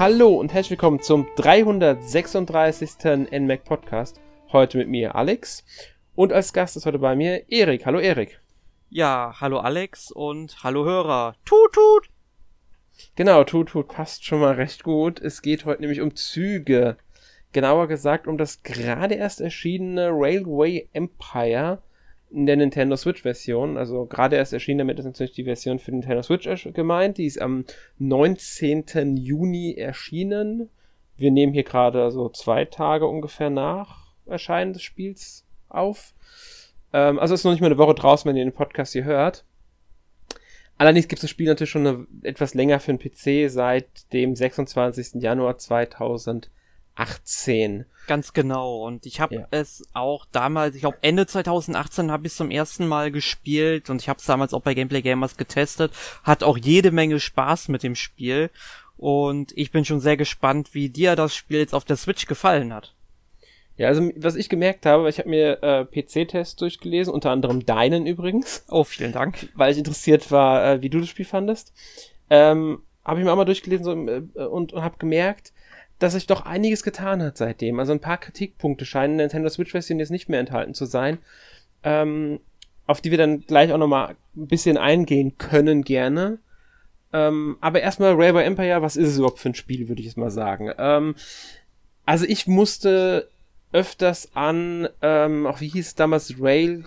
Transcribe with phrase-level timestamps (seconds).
[0.00, 3.04] Hallo und herzlich willkommen zum 336.
[3.30, 4.18] NMAC Podcast.
[4.50, 5.62] Heute mit mir Alex
[6.14, 7.84] und als Gast ist heute bei mir Erik.
[7.84, 8.40] Hallo Erik.
[8.88, 11.34] Ja, hallo Alex und hallo Hörer.
[11.44, 12.08] Tut tut.
[13.14, 15.20] Genau, tut tut passt schon mal recht gut.
[15.20, 16.96] Es geht heute nämlich um Züge.
[17.52, 21.82] Genauer gesagt um das gerade erst erschienene Railway Empire
[22.30, 25.90] in der Nintendo Switch Version, also gerade erst erschienen, damit ist natürlich die Version für
[25.90, 27.64] Nintendo Switch gemeint, die ist am
[27.98, 29.16] 19.
[29.16, 30.70] Juni erschienen.
[31.16, 36.14] Wir nehmen hier gerade so zwei Tage ungefähr nach Erscheinen des Spiels auf.
[36.92, 39.44] Ähm, also ist noch nicht mal eine Woche draußen, wenn ihr den Podcast hier hört.
[40.78, 44.34] Allerdings gibt es das Spiel natürlich schon eine, etwas länger für den PC, seit dem
[44.34, 45.20] 26.
[45.20, 46.50] Januar 2000
[47.00, 47.86] 2018.
[48.06, 48.84] Ganz genau.
[48.84, 49.46] Und ich habe ja.
[49.50, 54.02] es auch damals, ich glaube Ende 2018 habe ich es zum ersten Mal gespielt und
[54.02, 55.92] ich habe es damals auch bei Gameplay Gamers getestet.
[56.24, 58.50] Hat auch jede Menge Spaß mit dem Spiel.
[58.96, 62.74] Und ich bin schon sehr gespannt, wie dir das Spiel jetzt auf der Switch gefallen
[62.74, 62.94] hat.
[63.76, 68.06] Ja, also was ich gemerkt habe, ich habe mir äh, PC-Tests durchgelesen, unter anderem deinen
[68.06, 68.62] übrigens.
[68.68, 69.48] Oh, vielen Dank.
[69.54, 71.72] Weil ich interessiert war, äh, wie du das Spiel fandest.
[72.28, 75.54] Ähm, habe ich mir auch mal durchgelesen so, äh, und, und habe gemerkt,
[76.00, 77.78] dass sich doch einiges getan hat seitdem.
[77.78, 81.18] Also ein paar Kritikpunkte scheinen in Nintendo Switch-Version jetzt nicht mehr enthalten zu sein,
[81.84, 82.40] ähm,
[82.86, 86.38] auf die wir dann gleich auch nochmal ein bisschen eingehen können, gerne.
[87.12, 90.16] Ähm, aber erstmal Railway Empire, was ist es überhaupt für ein Spiel, würde ich jetzt
[90.16, 90.72] mal sagen.
[90.78, 91.14] Ähm,
[92.06, 93.28] also ich musste
[93.72, 96.84] öfters an, ähm, auch wie hieß es damals, Rail,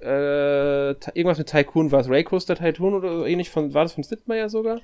[0.00, 4.48] äh, irgendwas mit Tycoon, war es Raycoaster Tycoon oder ähnlich von, war das von Sidmeier
[4.48, 4.80] sogar?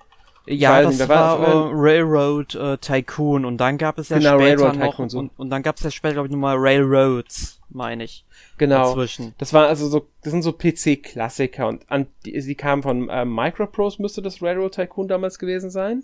[0.46, 4.64] Ja, das war, war äh, Railroad äh, Tycoon und dann gab es ja genau, später
[4.64, 5.18] Railroad noch so.
[5.18, 8.24] und, und, dann gab es ja später glaube ich nochmal Railroads, meine ich.
[8.58, 8.88] Genau.
[8.88, 9.34] Dazwischen.
[9.38, 13.24] Das war also so, das sind so PC-Klassiker und an, die, sie kamen von äh,
[13.24, 16.02] Microprose müsste das Railroad Tycoon damals gewesen sein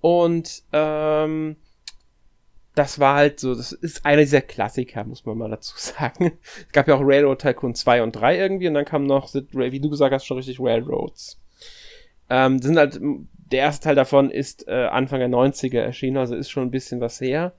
[0.00, 1.56] und ähm,
[2.74, 6.38] das war halt so, das ist einer dieser Klassiker, muss man mal dazu sagen.
[6.66, 9.80] Es gab ja auch Railroad Tycoon 2 und 3 irgendwie und dann kam noch, wie
[9.80, 11.40] du gesagt hast, schon richtig Railroads.
[12.30, 12.98] Ähm, sind halt,
[13.52, 17.00] der erste Teil davon ist äh, Anfang der 90er erschienen, also ist schon ein bisschen
[17.00, 17.52] was her.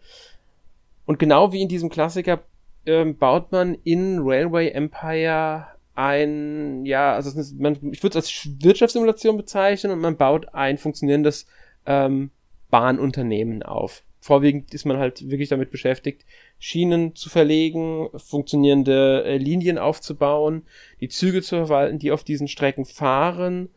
[1.06, 2.44] Und genau wie in diesem Klassiker
[2.86, 8.50] ähm, baut man in Railway Empire ein, ja, also ist, man, ich würde es als
[8.64, 11.46] Wirtschaftssimulation bezeichnen und man baut ein funktionierendes
[11.86, 12.31] ähm,
[12.72, 14.04] Bahnunternehmen auf.
[14.20, 16.25] Vorwiegend ist man halt wirklich damit beschäftigt,
[16.58, 20.64] Schienen zu verlegen, funktionierende äh, Linien aufzubauen,
[21.02, 23.70] die Züge zu verwalten, die auf diesen Strecken fahren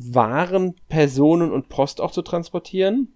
[0.00, 3.12] waren, Personen und Post auch zu transportieren.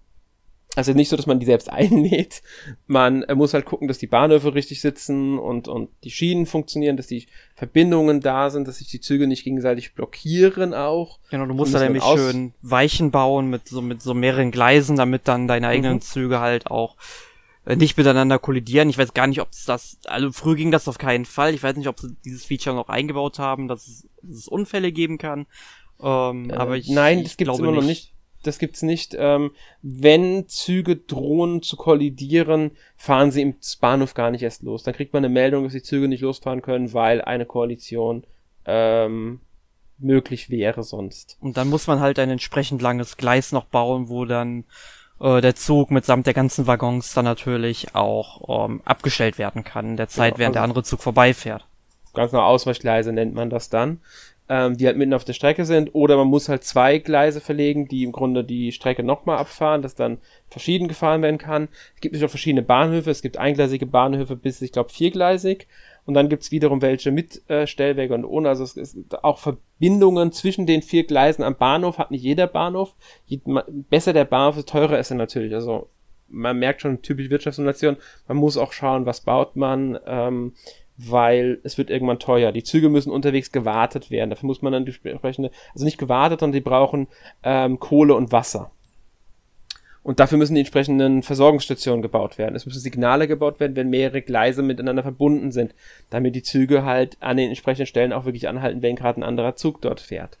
[0.75, 2.41] Also nicht so, dass man die selbst einlädt.
[2.87, 7.07] Man muss halt gucken, dass die Bahnhöfe richtig sitzen und, und die Schienen funktionieren, dass
[7.07, 11.19] die Verbindungen da sind, dass sich die Züge nicht gegenseitig blockieren auch.
[11.31, 15.27] Genau, du musst da nämlich schön Weichen bauen mit so, mit so mehreren Gleisen, damit
[15.27, 16.01] dann deine eigenen mhm.
[16.01, 16.97] Züge halt auch
[17.65, 18.89] äh, nicht miteinander kollidieren.
[18.89, 21.53] Ich weiß gar nicht, ob es das, also früher ging das auf keinen Fall.
[21.53, 24.91] Ich weiß nicht, ob sie dieses Feature noch eingebaut haben, dass es, dass es Unfälle
[24.91, 25.47] geben kann.
[26.05, 27.79] Ähm, äh, aber ich, nein, das gibt's immer nicht.
[27.81, 28.13] noch nicht.
[28.43, 29.15] Das gibt's nicht.
[29.17, 29.51] Ähm,
[29.81, 34.83] wenn Züge drohen zu kollidieren, fahren sie im Bahnhof gar nicht erst los.
[34.83, 38.23] Dann kriegt man eine Meldung, dass die Züge nicht losfahren können, weil eine Koalition
[38.65, 39.39] ähm,
[39.97, 41.37] möglich wäre sonst.
[41.41, 44.65] Und dann muss man halt ein entsprechend langes Gleis noch bauen, wo dann
[45.19, 49.97] äh, der Zug mitsamt der ganzen Waggons dann natürlich auch ähm, abgestellt werden kann in
[49.97, 51.65] der Zeit, ja, während also der andere Zug vorbeifährt.
[52.13, 54.01] Ganz genau Ausweichgleise nennt man das dann
[54.47, 57.87] ähm, die halt mitten auf der Strecke sind, oder man muss halt zwei Gleise verlegen,
[57.87, 60.19] die im Grunde die Strecke nochmal abfahren, dass dann
[60.49, 61.69] verschieden gefahren werden kann.
[61.95, 65.67] Es gibt natürlich auch verschiedene Bahnhöfe, es gibt eingleisige Bahnhöfe bis, ich glaube, viergleisig.
[66.05, 68.49] Und dann gibt's wiederum welche mit äh, Stellwerke und ohne.
[68.49, 72.95] Also es ist auch Verbindungen zwischen den vier Gleisen am Bahnhof, hat nicht jeder Bahnhof.
[73.25, 73.39] Je
[73.89, 75.55] besser der Bahnhof, teurer ist er natürlich.
[75.55, 75.89] Also
[76.27, 79.97] man merkt schon, typisch Wirtschaftssimulation, man muss auch schauen, was baut man.
[80.05, 80.53] Ähm,
[80.97, 82.51] weil es wird irgendwann teuer.
[82.51, 84.29] Die Züge müssen unterwegs gewartet werden.
[84.29, 87.07] Dafür muss man dann die entsprechende, also nicht gewartet, sondern die brauchen
[87.43, 88.71] ähm, Kohle und Wasser.
[90.03, 92.55] Und dafür müssen die entsprechenden Versorgungsstationen gebaut werden.
[92.55, 95.73] Es müssen Signale gebaut werden, wenn mehrere Gleise miteinander verbunden sind,
[96.11, 99.55] damit die Züge halt an den entsprechenden Stellen auch wirklich anhalten, wenn gerade ein anderer
[99.55, 100.37] Zug dort fährt.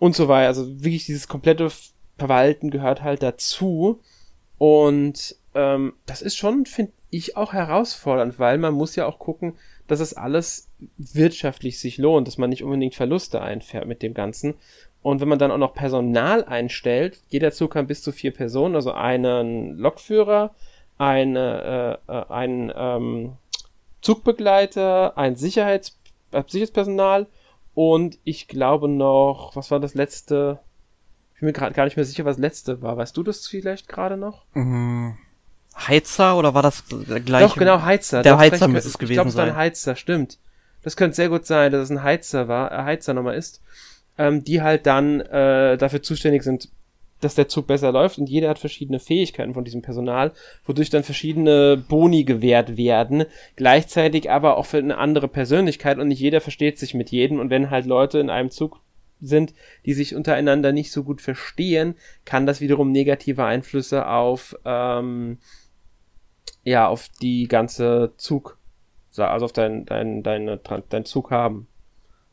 [0.00, 0.48] Und so weiter.
[0.48, 1.70] Also wirklich dieses komplette
[2.18, 4.00] Verwalten gehört halt dazu.
[4.58, 9.54] Und ähm, das ist schon, finde ich auch herausfordernd, weil man muss ja auch gucken,
[9.86, 10.68] dass es alles
[10.98, 14.54] wirtschaftlich sich lohnt, dass man nicht unbedingt Verluste einfährt mit dem Ganzen.
[15.02, 18.74] Und wenn man dann auch noch Personal einstellt, jeder Zug kann bis zu vier Personen,
[18.74, 20.54] also einen Lokführer,
[20.98, 23.32] eine, äh, äh ein ähm,
[24.00, 25.98] Zugbegleiter, ein Sicherheits
[26.32, 27.26] äh, Sicherheitspersonal
[27.74, 30.60] und ich glaube noch, was war das letzte?
[31.42, 32.96] bin mir gerade gar nicht mehr sicher, was letzte war.
[32.96, 34.44] Weißt du das vielleicht gerade noch?
[34.54, 35.18] Mhm.
[35.76, 36.84] Heizer oder war das
[37.24, 37.42] gleich?
[37.42, 38.22] Doch, genau, Heizer.
[38.22, 39.48] Der Heizer müsste es gewesen ich glaub, es sein.
[39.48, 40.38] war ein Heizer, stimmt.
[40.82, 43.62] Das könnte sehr gut sein, dass es ein Heizer war, äh, Heizer nochmal ist,
[44.18, 46.68] ähm, die halt dann äh, dafür zuständig sind,
[47.20, 50.32] dass der Zug besser läuft und jeder hat verschiedene Fähigkeiten von diesem Personal,
[50.66, 53.24] wodurch dann verschiedene Boni gewährt werden,
[53.54, 57.48] gleichzeitig aber auch für eine andere Persönlichkeit und nicht jeder versteht sich mit jedem und
[57.48, 58.80] wenn halt Leute in einem Zug
[59.20, 59.54] sind,
[59.86, 65.38] die sich untereinander nicht so gut verstehen, kann das wiederum negative Einflüsse auf ähm,
[66.64, 68.58] ja auf die ganze Zug
[69.16, 71.68] also auf dein dein dein, dein Zug haben.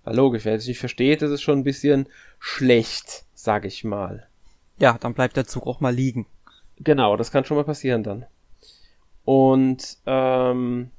[0.03, 2.07] War logisch, wer es nicht versteht, das ist schon ein bisschen
[2.39, 4.27] schlecht, sag ich mal.
[4.79, 6.25] Ja, dann bleibt der Zug auch mal liegen.
[6.77, 8.25] Genau, das kann schon mal passieren dann.
[9.25, 10.91] Und ähm,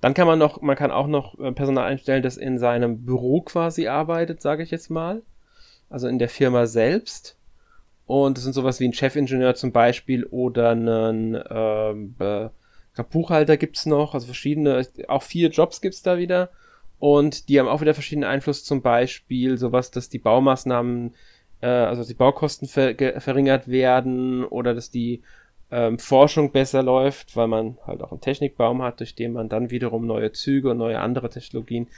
[0.00, 3.40] dann kann man noch, man kann auch noch äh, Personal einstellen, das in seinem Büro
[3.42, 5.22] quasi arbeitet, sage ich jetzt mal.
[5.88, 7.37] Also in der Firma selbst.
[8.08, 12.48] Und das sind sowas wie ein Chefingenieur zum Beispiel oder einen ähm, äh,
[13.10, 16.48] Buchhalter gibt's noch, also verschiedene, auch vier Jobs gibt's da wieder.
[16.98, 21.14] Und die haben auch wieder verschiedenen Einfluss, zum Beispiel sowas, dass die Baumaßnahmen
[21.60, 25.22] äh, also die Baukosten ver verringert werden oder dass die
[25.70, 29.70] ähm, Forschung besser läuft, weil man halt auch einen Technikbaum hat, durch den man dann
[29.70, 31.88] wiederum neue Züge und neue andere Technologien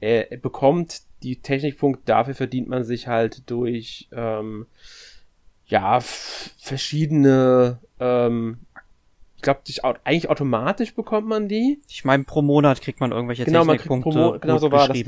[0.00, 1.02] äh, bekommt.
[1.22, 4.66] Die Technikpunkt dafür verdient man sich halt durch ähm,
[5.70, 8.58] ja verschiedene ähm,
[9.40, 9.60] ich glaube,
[10.04, 11.80] eigentlich automatisch bekommt man die.
[11.88, 14.70] Ich meine, pro Monat kriegt man irgendwelche genau, Technikpunkte man kriegt pro Mo genau so
[14.70, 14.98] war das.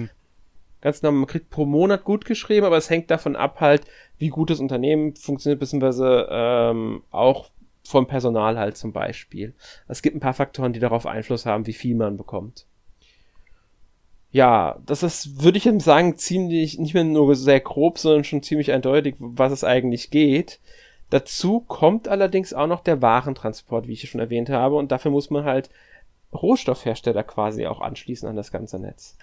[0.80, 3.82] Ganz genau, man kriegt pro Monat gut geschrieben, aber es hängt davon ab halt,
[4.16, 7.50] wie gut das Unternehmen funktioniert, beziehungsweise ähm, auch
[7.84, 9.54] vom Personal halt zum Beispiel.
[9.86, 12.66] Es gibt ein paar Faktoren, die darauf Einfluss haben, wie viel man bekommt.
[14.32, 18.72] Ja, das ist, würde ich sagen, ziemlich, nicht mehr nur sehr grob, sondern schon ziemlich
[18.72, 20.58] eindeutig, was es eigentlich geht.
[21.10, 25.28] Dazu kommt allerdings auch noch der Warentransport, wie ich schon erwähnt habe, und dafür muss
[25.28, 25.68] man halt
[26.32, 29.18] Rohstoffhersteller quasi auch anschließen an das ganze Netz.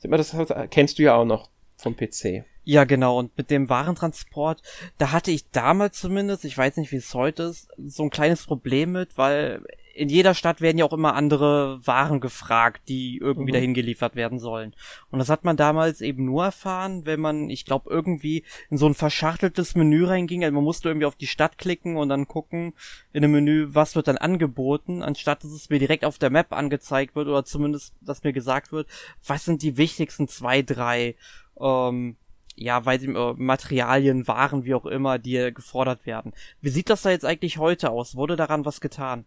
[0.00, 0.36] Das
[0.70, 2.44] kennst du ja auch noch vom PC.
[2.62, 3.18] Ja, genau.
[3.18, 4.62] Und mit dem Warentransport,
[4.98, 8.46] da hatte ich damals zumindest, ich weiß nicht, wie es heute ist, so ein kleines
[8.46, 9.62] Problem mit, weil
[10.00, 13.54] in jeder Stadt werden ja auch immer andere Waren gefragt, die irgendwie mhm.
[13.54, 14.74] dahin geliefert werden sollen.
[15.10, 18.86] Und das hat man damals eben nur erfahren, wenn man, ich glaube, irgendwie in so
[18.86, 20.42] ein verschachteltes Menü reinging.
[20.42, 22.72] Also man musste irgendwie auf die Stadt klicken und dann gucken
[23.12, 26.54] in dem Menü, was wird dann angeboten, anstatt dass es mir direkt auf der Map
[26.54, 28.88] angezeigt wird oder zumindest, dass mir gesagt wird,
[29.26, 31.14] was sind die wichtigsten zwei, drei
[31.60, 32.16] ähm,
[32.56, 36.32] ja, weil sie äh, Materialien, Waren, wie auch immer, die gefordert werden.
[36.62, 38.16] Wie sieht das da jetzt eigentlich heute aus?
[38.16, 39.26] Wurde daran was getan?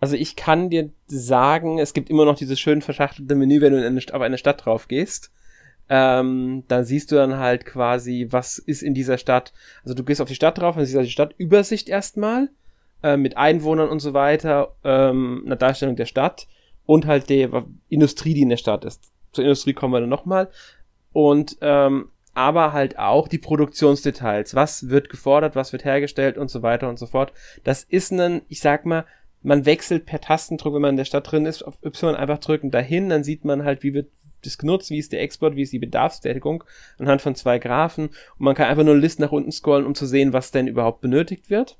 [0.00, 3.84] Also ich kann dir sagen, es gibt immer noch dieses schön verschachtelte Menü, wenn du
[3.84, 5.32] eine, auf eine Stadt drauf gehst.
[5.88, 9.52] Ähm, dann siehst du dann halt quasi, was ist in dieser Stadt.
[9.84, 12.50] Also du gehst auf die Stadt drauf und siehst halt die Stadtübersicht erstmal
[13.02, 16.48] äh, mit Einwohnern und so weiter, ähm, einer Darstellung der Stadt
[16.86, 19.12] und halt der Industrie, die in der Stadt ist.
[19.32, 20.50] Zur Industrie kommen wir dann nochmal.
[21.12, 24.54] Und ähm, aber halt auch die Produktionsdetails.
[24.54, 27.32] Was wird gefordert, was wird hergestellt und so weiter und so fort.
[27.64, 29.06] Das ist ein, ich sag mal,
[29.46, 32.72] man wechselt per Tastendruck, wenn man in der Stadt drin ist, auf Y einfach drücken
[32.72, 34.10] dahin, dann sieht man halt, wie wird
[34.42, 36.64] das genutzt, wie ist der Export, wie ist die Bedarfstätigung
[36.98, 40.04] anhand von zwei Graphen und man kann einfach nur List nach unten scrollen, um zu
[40.04, 41.78] sehen, was denn überhaupt benötigt wird.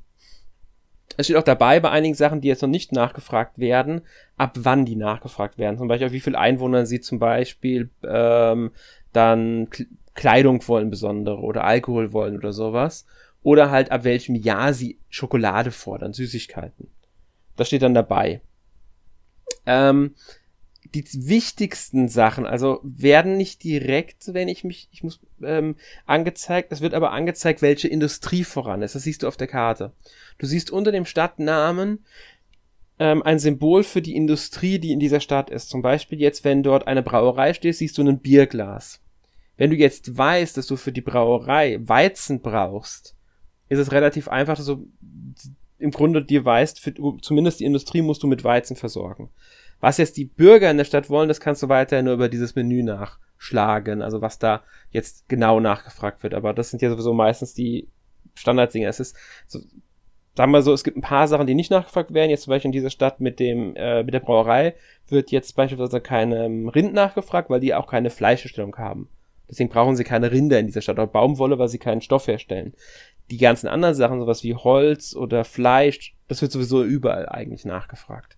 [1.16, 4.02] Es steht auch dabei bei einigen Sachen, die jetzt noch nicht nachgefragt werden,
[4.36, 5.78] ab wann die nachgefragt werden.
[5.78, 8.70] Zum Beispiel, wie viele Einwohner sie zum Beispiel ähm,
[9.12, 9.68] dann
[10.14, 13.06] Kleidung wollen besondere oder Alkohol wollen oder sowas.
[13.42, 16.90] Oder halt ab welchem Jahr sie Schokolade fordern, Süßigkeiten.
[17.56, 18.40] Das steht dann dabei.
[19.66, 20.14] Ähm,
[20.94, 26.80] die wichtigsten Sachen, also werden nicht direkt, wenn ich mich, ich muss, ähm, angezeigt, es
[26.80, 28.94] wird aber angezeigt, welche Industrie voran ist.
[28.94, 29.92] Das siehst du auf der Karte.
[30.38, 32.04] Du siehst unter dem Stadtnamen
[32.98, 35.68] ähm, ein Symbol für die Industrie, die in dieser Stadt ist.
[35.68, 39.00] Zum Beispiel jetzt, wenn dort eine Brauerei steht, siehst du ein Bierglas.
[39.56, 43.16] Wenn du jetzt weißt, dass du für die Brauerei Weizen brauchst,
[43.68, 44.86] ist es relativ einfach, dass du
[45.78, 49.30] im Grunde dir weißt, für, zumindest die Industrie musst du mit Weizen versorgen.
[49.80, 52.54] Was jetzt die Bürger in der Stadt wollen, das kannst du weiter nur über dieses
[52.54, 56.34] Menü nachschlagen, also was da jetzt genau nachgefragt wird.
[56.34, 57.88] Aber das sind ja sowieso meistens die
[58.34, 58.88] Standarddinge.
[58.88, 59.16] Es ist,
[59.46, 59.60] so,
[60.34, 62.30] sagen wir so, es gibt ein paar Sachen, die nicht nachgefragt werden.
[62.30, 64.74] Jetzt zum Beispiel in dieser Stadt mit dem, äh, mit der Brauerei
[65.08, 69.08] wird jetzt beispielsweise keinem Rind nachgefragt, weil die auch keine Fleischherstellung haben.
[69.48, 72.74] Deswegen brauchen sie keine Rinder in dieser Stadt oder Baumwolle, weil sie keinen Stoff herstellen
[73.30, 78.36] die ganzen anderen Sachen, sowas wie Holz oder Fleisch, das wird sowieso überall eigentlich nachgefragt.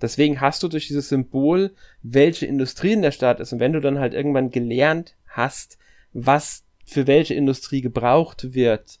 [0.00, 3.80] Deswegen hast du durch dieses Symbol, welche Industrie in der Stadt ist und wenn du
[3.80, 5.78] dann halt irgendwann gelernt hast,
[6.12, 8.98] was für welche Industrie gebraucht wird,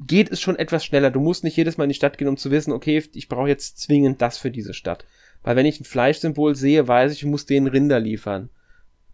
[0.00, 1.10] geht es schon etwas schneller.
[1.10, 3.48] Du musst nicht jedes Mal in die Stadt gehen, um zu wissen, okay, ich brauche
[3.48, 5.06] jetzt zwingend das für diese Stadt.
[5.42, 8.50] Weil wenn ich ein Fleischsymbol sehe, weiß ich, ich muss denen Rinder liefern.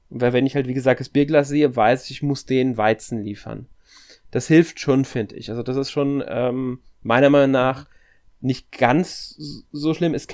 [0.09, 3.23] Weil wenn ich halt, wie gesagt, das Bierglas sehe, weiß ich, ich muss denen Weizen
[3.23, 3.67] liefern.
[4.31, 5.51] Das hilft schon, finde ich.
[5.51, 7.87] Also das ist schon ähm, meiner Meinung nach
[8.41, 10.15] nicht ganz so schlimm.
[10.15, 10.27] Es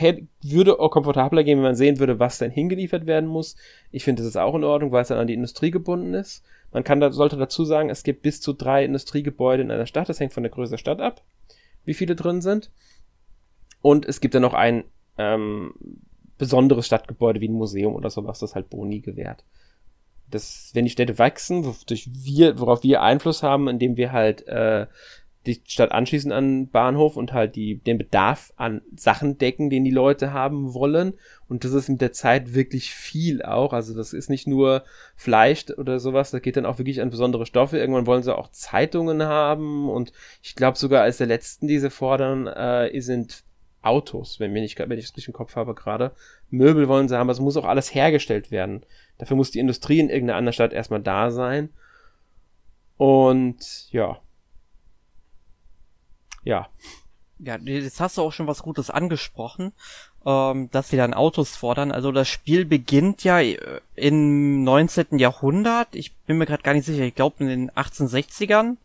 [0.43, 3.57] würde auch komfortabler gehen, wenn man sehen würde, was denn hingeliefert werden muss.
[3.91, 6.45] Ich finde, das ist auch in Ordnung, weil es dann an die Industrie gebunden ist.
[6.73, 10.09] Man kann da, sollte dazu sagen, es gibt bis zu drei Industriegebäude in einer Stadt.
[10.09, 11.23] Das hängt von der Größe der Stadt ab,
[11.85, 12.71] wie viele drin sind.
[13.83, 14.85] Und es gibt dann noch ein
[15.19, 15.75] ähm,
[16.39, 19.45] besonderes Stadtgebäude wie ein Museum oder sowas, das halt Boni gewährt.
[20.31, 24.87] Das, wenn die Städte wachsen, wodurch wir, worauf wir Einfluss haben, indem wir halt äh,
[25.47, 29.91] die Stadt anschließen an Bahnhof und halt die, den Bedarf an Sachen decken, den die
[29.91, 31.15] Leute haben wollen.
[31.49, 33.73] Und das ist mit der Zeit wirklich viel auch.
[33.73, 37.47] Also das ist nicht nur Fleisch oder sowas, das geht dann auch wirklich an besondere
[37.47, 37.79] Stoffe.
[37.79, 41.91] Irgendwann wollen sie auch Zeitungen haben und ich glaube sogar als der letzten, die sie
[41.91, 43.45] fordern, äh, sind
[43.83, 46.13] Autos, wenn, mir nicht, wenn ich es richtig im Kopf habe gerade.
[46.51, 48.85] Möbel wollen sie haben, also muss auch alles hergestellt werden.
[49.19, 51.71] Dafür muss die Industrie in irgendeiner anderen Stadt erstmal da sein.
[52.97, 54.19] Und ja.
[56.45, 56.69] Ja.
[57.39, 59.73] Ja, jetzt hast du auch schon was Gutes angesprochen,
[60.25, 61.93] ähm, dass sie dann Autos fordern.
[61.93, 63.59] Also das Spiel beginnt ja äh,
[63.95, 65.19] im 19.
[65.19, 65.89] Jahrhundert.
[65.95, 67.05] Ich bin mir gerade gar nicht sicher.
[67.05, 68.77] Ich glaube in den 1860ern.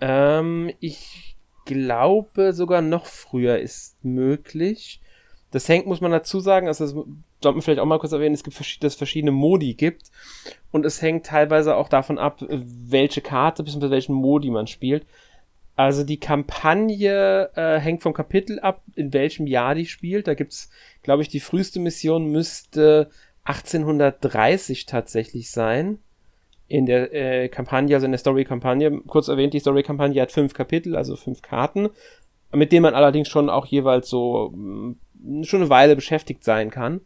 [0.00, 5.00] Ähm, ich glaube sogar noch früher ist möglich.
[5.50, 8.34] Das hängt, muss man dazu sagen, also das sollte man vielleicht auch mal kurz erwähnen,
[8.34, 10.10] es gibt dass es verschiedene Modi gibt
[10.70, 13.90] und es hängt teilweise auch davon ab, welche Karte bzw.
[13.90, 15.06] welchen Modi man spielt.
[15.78, 20.26] Also die Kampagne äh, hängt vom Kapitel ab, in welchem Jahr die spielt.
[20.26, 20.70] Da gibt's,
[21.04, 23.10] glaube ich, die früheste Mission müsste
[23.44, 25.98] 1830 tatsächlich sein.
[26.66, 29.02] In der äh, Kampagne, also in der Story-Kampagne.
[29.06, 31.90] Kurz erwähnt, die Story-Kampagne hat fünf Kapitel, also fünf Karten,
[32.52, 34.96] mit denen man allerdings schon auch jeweils so mm,
[35.44, 37.00] schon eine Weile beschäftigt sein kann.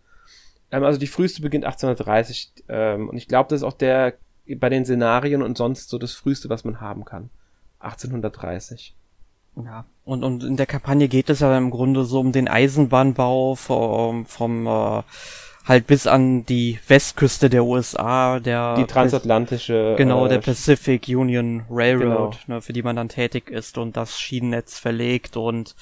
[0.70, 4.14] Ähm, also die früheste beginnt 1830 ähm, und ich glaube, das ist auch der
[4.56, 7.30] bei den Szenarien und sonst so das früheste, was man haben kann.
[7.78, 8.94] 1830.
[9.56, 13.54] Ja, und, und in der Kampagne geht es ja im Grunde so um den Eisenbahnbau
[13.54, 15.02] vom, vom äh,
[15.64, 21.64] halt bis an die Westküste der USA, der die transatlantische genau der äh, Pacific Union
[21.70, 22.56] Railroad, genau.
[22.56, 25.76] ne, für die man dann tätig ist und das Schienennetz verlegt und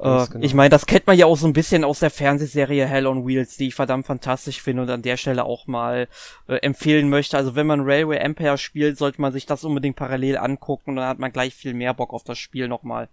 [0.00, 0.44] äh, genau.
[0.44, 3.26] Ich meine, das kennt man ja auch so ein bisschen aus der Fernsehserie Hell on
[3.26, 6.08] Wheels, die ich verdammt fantastisch finde und an der Stelle auch mal
[6.48, 7.36] äh, empfehlen möchte.
[7.36, 11.06] Also wenn man Railway Empire spielt, sollte man sich das unbedingt parallel angucken und dann
[11.06, 13.08] hat man gleich viel mehr Bock auf das Spiel nochmal.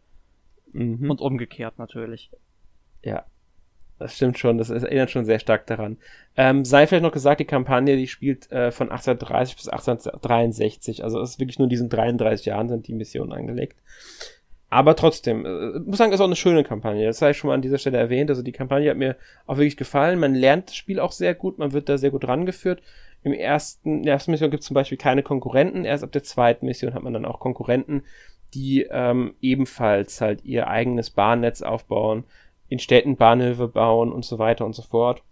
[0.72, 1.10] Mhm.
[1.10, 2.32] Und umgekehrt natürlich.
[3.04, 3.26] Ja,
[4.00, 5.98] das stimmt schon, das erinnert schon sehr stark daran.
[6.36, 11.20] Ähm, sei vielleicht noch gesagt, die Kampagne, die spielt äh, von 1830 bis 1863, also
[11.20, 13.78] es ist wirklich nur in diesen 33 Jahren sind die Missionen angelegt.
[14.70, 17.06] Aber trotzdem, äh, muss sagen, ist auch eine schöne Kampagne.
[17.06, 18.30] Das sei schon mal an dieser Stelle erwähnt.
[18.30, 20.20] Also die Kampagne hat mir auch wirklich gefallen.
[20.20, 22.82] Man lernt das Spiel auch sehr gut, man wird da sehr gut rangeführt.
[23.24, 25.86] Im ersten, in der ersten Mission gibt es zum Beispiel keine Konkurrenten.
[25.86, 28.04] Erst ab der zweiten Mission hat man dann auch Konkurrenten,
[28.54, 32.26] die ähm, ebenfalls halt ihr eigenes Bahnnetz aufbauen,
[32.68, 35.24] in Städten Bahnhöfe bauen und so weiter und so fort.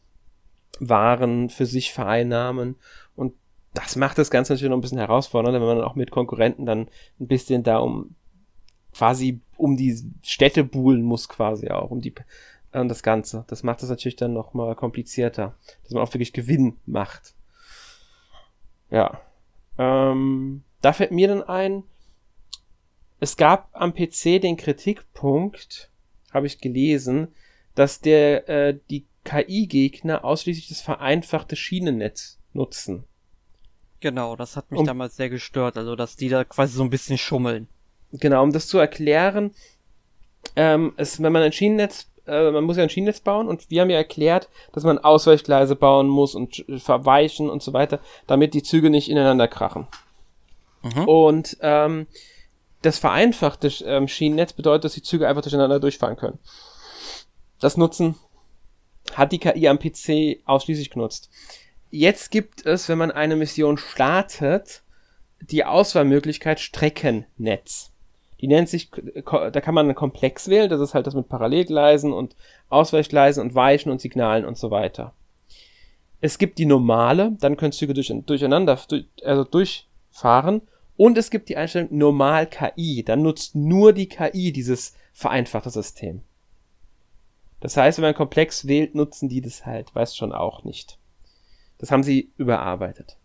[0.80, 2.76] Waren für sich vereinnahmen.
[3.16, 3.34] Und
[3.74, 6.66] das macht das Ganze natürlich noch ein bisschen herausfordernder, wenn man dann auch mit Konkurrenten
[6.66, 6.88] dann
[7.20, 8.16] ein bisschen da um
[8.96, 12.14] quasi um die Städte buhlen muss quasi auch, um die
[12.72, 13.46] und das Ganze.
[13.48, 17.34] Das macht es natürlich dann noch mal komplizierter, dass man auch wirklich Gewinn macht.
[18.90, 19.22] Ja.
[19.78, 21.84] Ähm, da fällt mir dann ein,
[23.20, 25.90] es gab am PC den Kritikpunkt,
[26.32, 27.30] habe ich gelesen,
[27.76, 33.06] dass der äh, die KI-Gegner ausschließlich das vereinfachte Schienennetz nutzen.
[34.02, 36.90] Genau, das hat mich und, damals sehr gestört, also dass die da quasi so ein
[36.90, 37.68] bisschen schummeln.
[38.20, 39.52] Genau, um das zu erklären,
[40.56, 43.82] ähm, es, wenn man ein Schienennetz, äh, man muss ja ein Schienennetz bauen und wir
[43.82, 48.64] haben ja erklärt, dass man Ausweichgleise bauen muss und verweichen und so weiter, damit die
[48.64, 49.88] Züge nicht ineinander krachen.
[50.84, 51.08] Mhm.
[51.08, 52.08] Und ähm,
[52.82, 56.40] das vereinfachte ähm, Schienennetz bedeutet, dass die Züge einfach durcheinander durchfahren können.
[57.60, 58.16] Das Nutzen
[59.14, 61.30] hat die KI am PC ausschließlich genutzt.
[61.90, 64.84] Jetzt gibt es, wenn man eine Mission startet,
[65.40, 67.92] die Auswahlmöglichkeit Streckennetz.
[68.42, 72.12] Die nennt sich, da kann man einen Komplex wählen, das ist halt das mit Parallelgleisen
[72.12, 72.36] und
[72.70, 75.14] Ausweichgleisen und Weichen und Signalen und so weiter.
[76.22, 80.62] Es gibt die normale, dann können Züge durch, durcheinander, durch, also durchfahren.
[80.98, 86.22] Und es gibt die Einstellung Normal KI, dann nutzt nur die KI dieses vereinfachte System.
[87.60, 90.98] Das heißt, wenn man Komplex wählt, nutzen die das halt, weiß schon auch nicht.
[91.78, 93.18] Das haben sie überarbeitet.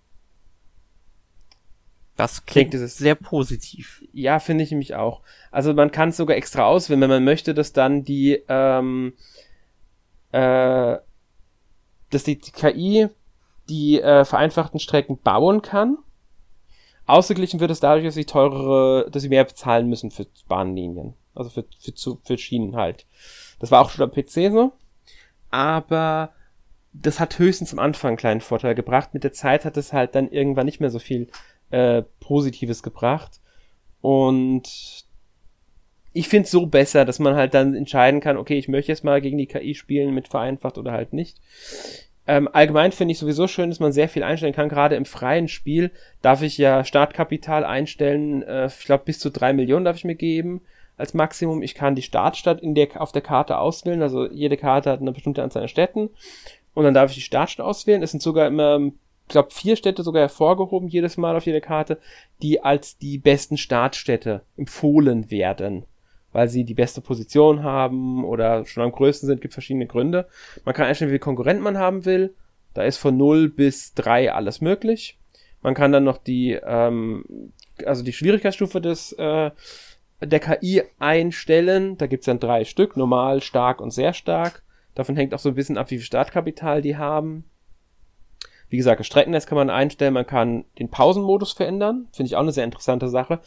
[2.20, 4.02] Das klingt denke, sehr positiv.
[4.12, 5.22] Ja, finde ich nämlich auch.
[5.50, 9.14] Also man kann es sogar extra auswählen, wenn man möchte, dass dann die, ähm,
[10.32, 10.98] äh,
[12.10, 13.08] dass die KI
[13.70, 15.96] die äh, vereinfachten Strecken bauen kann.
[17.06, 21.14] Ausgeglichen wird es dadurch, dass sie teurere, dass sie mehr bezahlen müssen für Bahnlinien.
[21.34, 23.06] Also für, für, für Schienen halt.
[23.60, 24.72] Das war auch schon am PC so.
[25.50, 26.34] Aber
[26.92, 29.14] das hat höchstens am Anfang einen kleinen Vorteil gebracht.
[29.14, 31.28] Mit der Zeit hat es halt dann irgendwann nicht mehr so viel
[31.70, 33.40] äh, Positives gebracht.
[34.00, 35.04] Und
[36.12, 39.04] ich finde es so besser, dass man halt dann entscheiden kann, okay, ich möchte jetzt
[39.04, 41.40] mal gegen die KI spielen mit vereinfacht oder halt nicht.
[42.26, 44.68] Ähm, allgemein finde ich sowieso schön, dass man sehr viel einstellen kann.
[44.68, 45.90] Gerade im freien Spiel
[46.22, 48.42] darf ich ja Startkapital einstellen.
[48.42, 50.60] Äh, ich glaube, bis zu drei Millionen darf ich mir geben
[50.96, 51.62] als Maximum.
[51.62, 54.02] Ich kann die Startstadt in der, auf der Karte auswählen.
[54.02, 56.10] Also jede Karte hat eine bestimmte Anzahl an Städten.
[56.74, 58.02] Und dann darf ich die Startstadt auswählen.
[58.02, 58.80] Es sind sogar immer
[59.30, 61.98] glaube, vier Städte sogar hervorgehoben jedes Mal auf jeder Karte,
[62.42, 65.84] die als die besten Startstädte empfohlen werden,
[66.32, 70.28] weil sie die beste Position haben oder schon am größten sind, gibt verschiedene Gründe.
[70.64, 72.34] Man kann einstellen, wie viel Konkurrent man haben will.
[72.74, 75.18] Da ist von 0 bis 3 alles möglich.
[75.62, 77.52] Man kann dann noch die, ähm,
[77.84, 79.50] also die Schwierigkeitsstufe des, äh,
[80.20, 81.98] der KI einstellen.
[81.98, 84.62] Da gibt's dann drei Stück, normal, stark und sehr stark.
[84.94, 87.44] Davon hängt auch so ein bisschen ab, wie viel Startkapital die haben.
[88.70, 92.08] Wie gesagt, Streckennetz kann man einstellen, man kann den Pausenmodus verändern.
[92.12, 93.40] Finde ich auch eine sehr interessante Sache.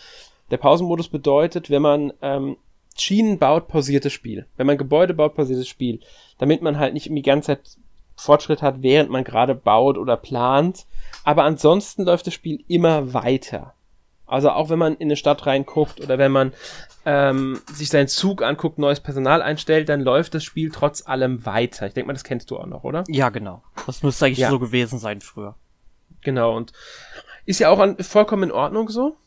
[0.51, 2.57] Der Pausenmodus bedeutet, wenn man ähm,
[2.95, 4.45] Schienen baut, pausiertes Spiel.
[4.57, 6.01] Wenn man Gebäude baut, pausiertes Spiel.
[6.37, 7.77] Damit man halt nicht die ganze Zeit
[8.15, 10.85] Fortschritt hat, während man gerade baut oder plant.
[11.23, 13.73] Aber ansonsten läuft das Spiel immer weiter.
[14.25, 16.53] Also auch wenn man in eine Stadt reinguckt oder wenn man
[17.05, 21.87] ähm, sich seinen Zug anguckt, neues Personal einstellt, dann läuft das Spiel trotz allem weiter.
[21.87, 23.03] Ich denke mal, das kennst du auch noch, oder?
[23.07, 23.61] Ja, genau.
[23.85, 24.49] Das müsste eigentlich ja.
[24.49, 25.55] so gewesen sein früher.
[26.21, 26.71] Genau, und
[27.45, 29.17] ist ja auch an, vollkommen in Ordnung so.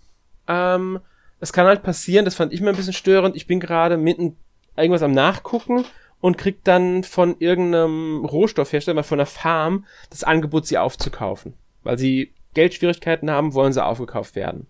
[0.49, 1.01] Ähm,
[1.41, 3.37] es kann halt passieren, das fand ich mir ein bisschen störend.
[3.37, 4.37] Ich bin gerade mitten
[4.77, 5.85] irgendwas am Nachgucken
[6.21, 11.55] und krieg dann von irgendeinem Rohstoffhersteller, von der Farm, das Angebot, sie aufzukaufen.
[11.83, 14.67] Weil sie Geldschwierigkeiten haben, wollen sie aufgekauft werden.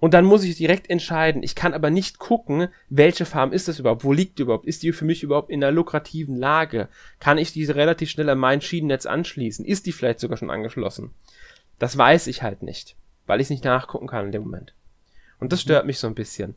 [0.00, 1.42] Und dann muss ich direkt entscheiden.
[1.42, 4.04] Ich kann aber nicht gucken, welche Farm ist das überhaupt?
[4.04, 4.66] Wo liegt die überhaupt?
[4.66, 6.88] Ist die für mich überhaupt in einer lukrativen Lage?
[7.18, 9.64] Kann ich diese relativ schnell an mein Schienennetz anschließen?
[9.64, 11.10] Ist die vielleicht sogar schon angeschlossen?
[11.80, 14.72] Das weiß ich halt nicht, weil ich es nicht nachgucken kann in dem Moment.
[15.40, 16.54] Und das stört mich so ein bisschen.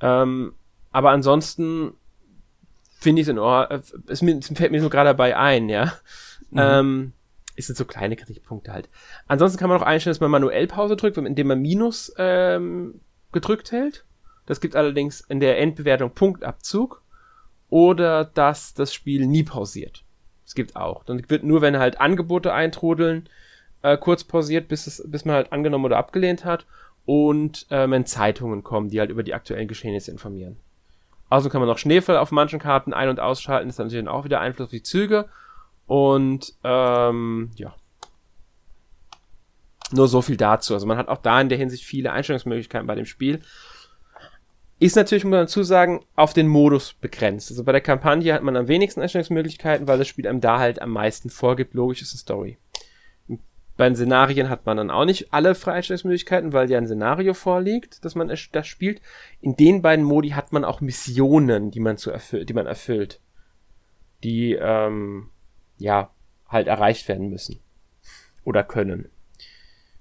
[0.00, 0.54] Ähm,
[0.90, 1.94] aber ansonsten
[2.98, 3.80] finde ich es in Ordnung.
[4.08, 5.92] Es, es fällt mir nur gerade dabei ein, ja.
[6.50, 6.58] Mhm.
[6.58, 7.12] Ähm,
[7.56, 8.88] es sind so kleine Kritikpunkte halt.
[9.26, 13.00] Ansonsten kann man auch einstellen, dass man manuell Pause drückt, indem man Minus ähm,
[13.32, 14.04] gedrückt hält.
[14.46, 17.02] Das gibt allerdings in der Endbewertung Punktabzug.
[17.68, 20.04] Oder dass das Spiel nie pausiert.
[20.44, 21.04] Es gibt auch.
[21.04, 23.28] Dann wird nur, wenn halt Angebote eintrudeln,
[23.80, 26.66] äh, kurz pausiert, bis, es, bis man halt angenommen oder abgelehnt hat.
[27.06, 30.58] Und äh, wenn Zeitungen kommen, die halt über die aktuellen Geschehnisse informieren.
[31.30, 33.68] Also kann man noch Schneefall auf manchen Karten ein- und ausschalten.
[33.68, 35.30] Das hat natürlich auch wieder Einfluss auf die Züge.
[35.92, 37.74] Und ähm, ja.
[39.90, 40.72] Nur so viel dazu.
[40.72, 43.42] Also man hat auch da in der Hinsicht viele Einstellungsmöglichkeiten bei dem Spiel.
[44.78, 47.50] Ist natürlich, muss man dazu sagen, auf den Modus begrenzt.
[47.50, 50.80] Also bei der Kampagne hat man am wenigsten Einstellungsmöglichkeiten, weil das Spiel einem da halt
[50.80, 51.74] am meisten vorgibt.
[51.74, 52.58] Logisch ist eine Story.
[53.76, 58.02] Bei den Szenarien hat man dann auch nicht alle Freistellungsmöglichkeiten, weil ja ein Szenario vorliegt,
[58.02, 59.02] dass man das spielt.
[59.42, 63.20] In den beiden Modi hat man auch Missionen, die man zu erfüllt, die man erfüllt.
[64.24, 65.28] Die ähm,
[65.78, 66.10] ja,
[66.48, 67.60] halt erreicht werden müssen.
[68.44, 69.10] Oder können.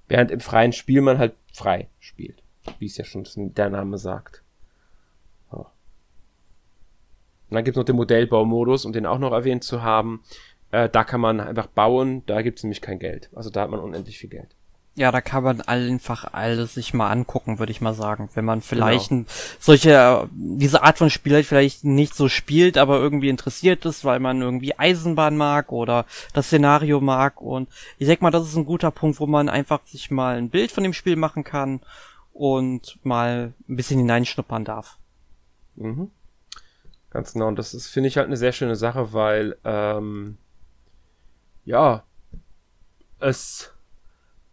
[0.08, 2.44] Während im freien Spiel man halt frei spielt.
[2.80, 4.44] Wie es ja schon der Name sagt.
[5.52, 5.60] Ja.
[5.60, 5.72] Und
[7.50, 10.24] dann gibt es noch den Modellbaumodus, um den auch noch erwähnt zu haben.
[10.72, 13.30] Äh, da kann man einfach bauen, da gibt es nämlich kein Geld.
[13.34, 14.56] Also da hat man unendlich viel Geld.
[14.96, 18.30] Ja, da kann man einfach alles sich mal angucken, würde ich mal sagen.
[18.34, 19.26] Wenn man vielleicht genau.
[19.58, 24.20] solche, diese Art von Spiel halt vielleicht nicht so spielt, aber irgendwie interessiert ist, weil
[24.20, 27.42] man irgendwie Eisenbahn mag oder das Szenario mag.
[27.42, 30.50] Und ich denke mal, das ist ein guter Punkt, wo man einfach sich mal ein
[30.50, 31.80] Bild von dem Spiel machen kann
[32.34, 34.98] und mal ein bisschen hineinschnuppern darf.
[35.78, 36.12] Mhm.
[37.12, 37.48] Ganz genau.
[37.48, 40.38] Und das ist, finde ich, halt eine sehr schöne Sache, weil, ähm,
[41.64, 42.04] ja,
[43.20, 43.71] es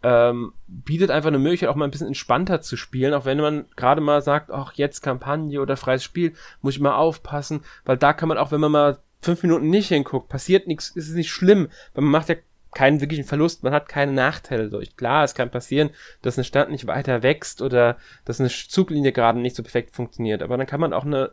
[0.09, 3.67] ähm, bietet einfach eine Möglichkeit, auch mal ein bisschen entspannter zu spielen, auch wenn man
[3.77, 8.15] gerade mal sagt, ach, jetzt Kampagne oder freies Spiel, muss ich mal aufpassen, weil da
[8.15, 11.31] kann man auch, wenn man mal fünf Minuten nicht hinguckt, passiert nichts, ist es nicht
[11.31, 12.37] schlimm, weil man macht ja
[12.73, 14.97] keinen wirklichen Verlust, man hat keine Nachteile durch.
[14.97, 15.91] Klar, es kann passieren,
[16.23, 20.43] dass eine Stadt nicht weiter wächst oder dass eine Zuglinie gerade nicht so perfekt funktioniert,
[20.43, 21.31] aber dann kann man auch eine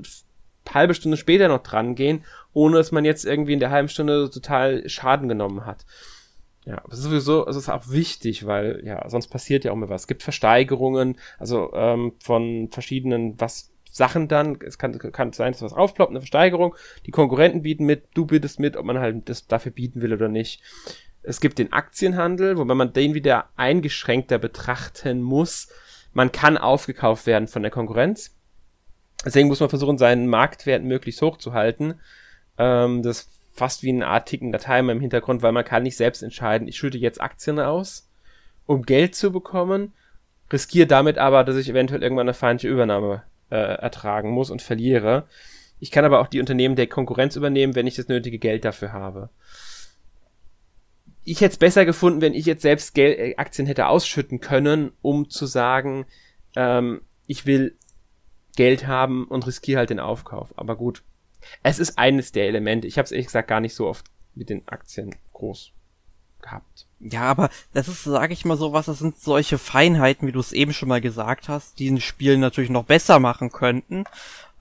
[0.74, 4.30] halbe Stunde später noch dran gehen, ohne dass man jetzt irgendwie in der halben Stunde
[4.30, 5.86] total Schaden genommen hat.
[6.66, 9.90] Ja, das ist sowieso, es ist auch wichtig, weil ja, sonst passiert ja auch mal
[9.90, 10.02] was.
[10.02, 14.58] Es gibt Versteigerungen, also ähm, von verschiedenen was Sachen dann.
[14.66, 16.76] Es kann, kann sein, dass was aufploppt, eine Versteigerung.
[17.06, 20.28] Die Konkurrenten bieten mit, du bietest mit, ob man halt das dafür bieten will oder
[20.28, 20.62] nicht.
[21.22, 25.70] Es gibt den Aktienhandel, wobei man den wieder eingeschränkter betrachten muss.
[26.14, 28.36] Man kann aufgekauft werden von der Konkurrenz.
[29.24, 31.96] Deswegen muss man versuchen, seinen Marktwert möglichst hoch zu halten.
[32.58, 36.22] Ähm, das fast wie eine Art tickender Timer im Hintergrund, weil man kann nicht selbst
[36.22, 38.10] entscheiden, ich schütte jetzt Aktien aus,
[38.66, 39.94] um Geld zu bekommen,
[40.52, 45.26] riskiere damit aber, dass ich eventuell irgendwann eine feindliche Übernahme äh, ertragen muss und verliere.
[45.80, 48.92] Ich kann aber auch die Unternehmen der Konkurrenz übernehmen, wenn ich das nötige Geld dafür
[48.92, 49.30] habe.
[51.24, 54.92] Ich hätte es besser gefunden, wenn ich jetzt selbst Geld, äh, Aktien hätte ausschütten können,
[55.02, 56.06] um zu sagen,
[56.58, 57.78] ähm, ich will
[58.58, 60.54] Geld haben und riskiere halt den Aufkauf.
[60.58, 61.04] Aber gut,
[61.64, 62.88] es ist eines der Elemente.
[62.88, 64.06] Ich habe es ehrlich gesagt gar nicht so oft
[64.36, 65.72] mit den Aktien groß
[66.42, 66.88] gehabt.
[67.00, 70.40] Ja, aber das ist, sage ich mal so was, das sind solche Feinheiten, wie du
[70.40, 74.06] es eben schon mal gesagt hast, die ein Spiel natürlich noch besser machen könnten.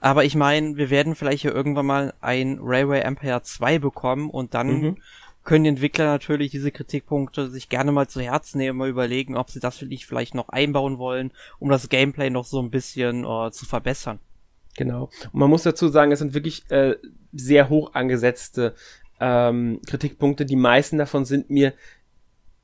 [0.01, 4.53] Aber ich meine, wir werden vielleicht ja irgendwann mal ein Railway Empire 2 bekommen und
[4.53, 4.97] dann mhm.
[5.43, 9.49] können die Entwickler natürlich diese Kritikpunkte sich gerne mal zu Herzen nehmen, mal überlegen, ob
[9.49, 13.65] sie das vielleicht noch einbauen wollen, um das Gameplay noch so ein bisschen uh, zu
[13.65, 14.19] verbessern.
[14.77, 15.09] Genau.
[15.31, 16.95] Und man muss dazu sagen, es sind wirklich äh,
[17.31, 18.75] sehr hoch angesetzte
[19.19, 20.45] ähm, Kritikpunkte.
[20.45, 21.73] Die meisten davon sind mir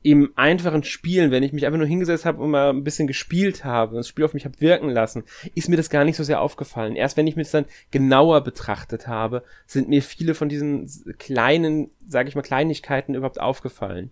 [0.03, 3.63] im einfachen Spielen, wenn ich mich einfach nur hingesetzt habe und mal ein bisschen gespielt
[3.63, 6.23] habe und das Spiel auf mich habe wirken lassen, ist mir das gar nicht so
[6.23, 6.95] sehr aufgefallen.
[6.95, 11.91] Erst wenn ich mir das dann genauer betrachtet habe, sind mir viele von diesen kleinen,
[12.07, 14.11] sage ich mal, Kleinigkeiten überhaupt aufgefallen.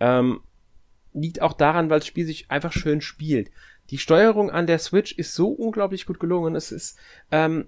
[0.00, 0.40] Ähm,
[1.12, 3.50] liegt auch daran, weil das Spiel sich einfach schön spielt.
[3.90, 6.54] Die Steuerung an der Switch ist so unglaublich gut gelungen.
[6.54, 6.96] Es ist,
[7.30, 7.66] ähm,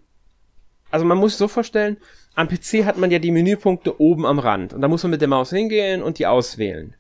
[0.91, 1.97] also man muss sich so vorstellen,
[2.35, 5.21] am PC hat man ja die Menüpunkte oben am Rand und da muss man mit
[5.21, 6.95] der Maus hingehen und die auswählen.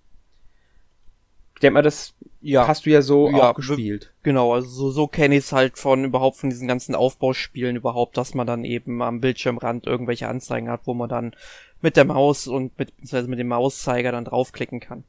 [1.54, 2.66] Ich denke mal, das ja.
[2.66, 4.12] hast du ja so ja, auch gespielt.
[4.24, 8.16] Genau, also so, so kenne ich es halt von überhaupt von diesen ganzen Aufbauspielen überhaupt,
[8.16, 11.36] dass man dann eben am Bildschirmrand irgendwelche Anzeigen hat, wo man dann
[11.80, 15.04] mit der Maus und mit, beziehungsweise mit dem Mauszeiger dann draufklicken kann.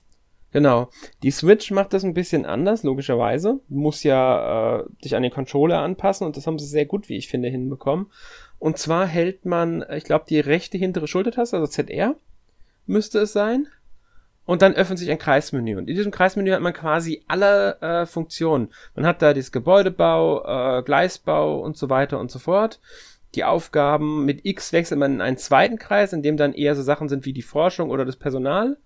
[0.53, 0.89] Genau.
[1.23, 3.59] Die Switch macht das ein bisschen anders, logischerweise.
[3.69, 7.17] Muss ja äh, dich an den Controller anpassen und das haben sie sehr gut, wie
[7.17, 8.11] ich finde, hinbekommen.
[8.59, 12.15] Und zwar hält man, ich glaube, die rechte hintere Schultertaste, also ZR,
[12.85, 13.67] müsste es sein.
[14.45, 15.77] Und dann öffnet sich ein Kreismenü.
[15.77, 18.69] Und in diesem Kreismenü hat man quasi alle äh, Funktionen.
[18.93, 20.43] Man hat da das Gebäudebau,
[20.79, 22.79] äh, Gleisbau und so weiter und so fort.
[23.35, 26.83] Die Aufgaben mit X wechselt man in einen zweiten Kreis, in dem dann eher so
[26.83, 28.77] Sachen sind wie die Forschung oder das Personal.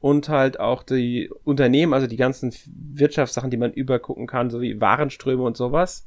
[0.00, 4.80] Und halt auch die Unternehmen, also die ganzen Wirtschaftssachen, die man übergucken kann, so wie
[4.80, 6.06] Warenströme und sowas.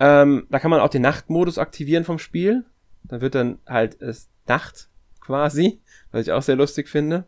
[0.00, 2.64] Ähm, da kann man auch den Nachtmodus aktivieren vom Spiel.
[3.04, 4.88] Dann wird dann halt es Nacht
[5.20, 5.80] quasi,
[6.12, 7.24] was ich auch sehr lustig finde.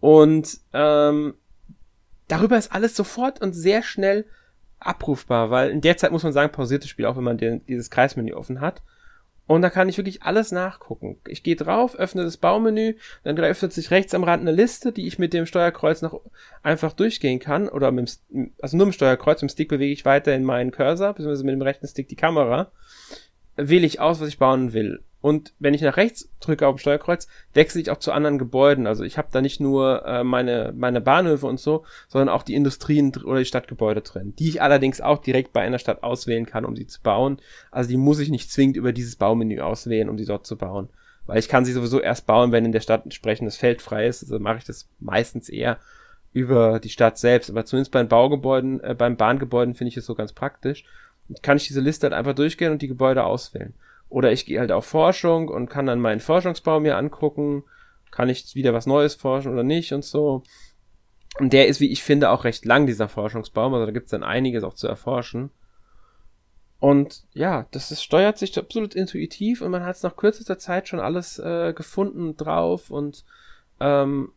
[0.00, 1.34] Und ähm,
[2.28, 4.26] darüber ist alles sofort und sehr schnell
[4.78, 7.64] abrufbar, weil in der Zeit muss man sagen, pausiert das Spiel auch, wenn man den,
[7.66, 8.82] dieses Kreismenü offen hat.
[9.46, 11.18] Und da kann ich wirklich alles nachgucken.
[11.28, 15.06] Ich gehe drauf, öffne das Baumenü, dann öffnet sich rechts am Rand eine Liste, die
[15.06, 16.20] ich mit dem Steuerkreuz noch
[16.64, 17.68] einfach durchgehen kann.
[17.68, 20.42] Oder mit dem, also nur mit dem Steuerkreuz, mit dem Stick bewege ich weiter in
[20.42, 22.72] meinen Cursor, beziehungsweise mit dem rechten Stick die Kamera.
[23.54, 25.02] Wähle ich aus, was ich bauen will.
[25.26, 28.86] Und wenn ich nach rechts drücke auf dem Steuerkreuz, wechsle ich auch zu anderen Gebäuden.
[28.86, 32.54] Also ich habe da nicht nur äh, meine, meine Bahnhöfe und so, sondern auch die
[32.54, 36.64] Industrien oder die Stadtgebäude drin, die ich allerdings auch direkt bei einer Stadt auswählen kann,
[36.64, 37.40] um sie zu bauen.
[37.72, 40.90] Also die muss ich nicht zwingend über dieses Baumenü auswählen, um sie dort zu bauen.
[41.26, 44.22] Weil ich kann sie sowieso erst bauen, wenn in der Stadt entsprechendes Feld frei ist.
[44.22, 45.80] Also mache ich das meistens eher
[46.34, 47.50] über die Stadt selbst.
[47.50, 50.84] Aber zumindest beim Baugebäuden, äh, beim Bahngebäuden finde ich es so ganz praktisch.
[51.42, 53.74] Kann ich diese Liste halt einfach durchgehen und die Gebäude auswählen.
[54.08, 57.64] Oder ich gehe halt auf Forschung und kann dann meinen Forschungsbau mir angucken.
[58.10, 60.42] Kann ich wieder was Neues forschen oder nicht und so.
[61.38, 63.74] Und der ist, wie ich finde, auch recht lang, dieser Forschungsbaum.
[63.74, 65.50] Also da gibt es dann einiges auch zu erforschen.
[66.78, 70.88] Und ja, das ist, steuert sich absolut intuitiv und man hat es nach kürzester Zeit
[70.88, 73.24] schon alles äh, gefunden drauf und
[73.80, 74.32] ähm,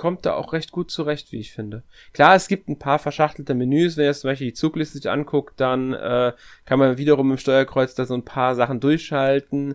[0.00, 1.82] kommt da auch recht gut zurecht, wie ich finde.
[2.14, 3.98] Klar, es gibt ein paar verschachtelte Menüs.
[3.98, 6.32] Wenn ihr zum Beispiel die Zugliste sich anguckt, dann äh,
[6.64, 9.74] kann man wiederum im Steuerkreuz da so ein paar Sachen durchschalten.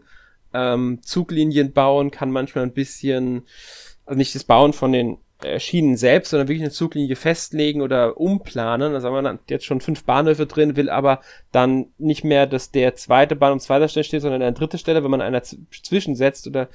[0.52, 3.44] Ähm, Zuglinien bauen kann manchmal ein bisschen,
[4.08, 5.20] also nicht das Bauen von den
[5.60, 8.96] Schienen selbst, sondern wirklich eine Zuglinie festlegen oder umplanen.
[8.96, 12.96] Also wir dann jetzt schon fünf Bahnhöfe drin, will aber dann nicht mehr, dass der
[12.96, 16.70] zweite Bahn um zweiter Stelle steht, sondern an dritte Stelle, wenn man einer zwischensetzt oder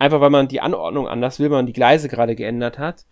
[0.00, 3.04] Einfach weil man die Anordnung anders will, man die Gleise gerade geändert hat.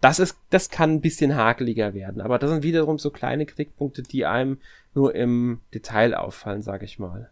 [0.00, 2.20] Das ist, das kann ein bisschen hakeliger werden.
[2.20, 4.58] Aber das sind wiederum so kleine Kritikpunkte, die einem
[4.92, 7.30] nur im Detail auffallen, sag ich mal.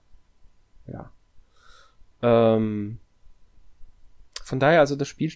[0.86, 1.10] Ja.
[2.22, 3.00] Ähm,
[4.44, 5.32] von daher, also das Spiel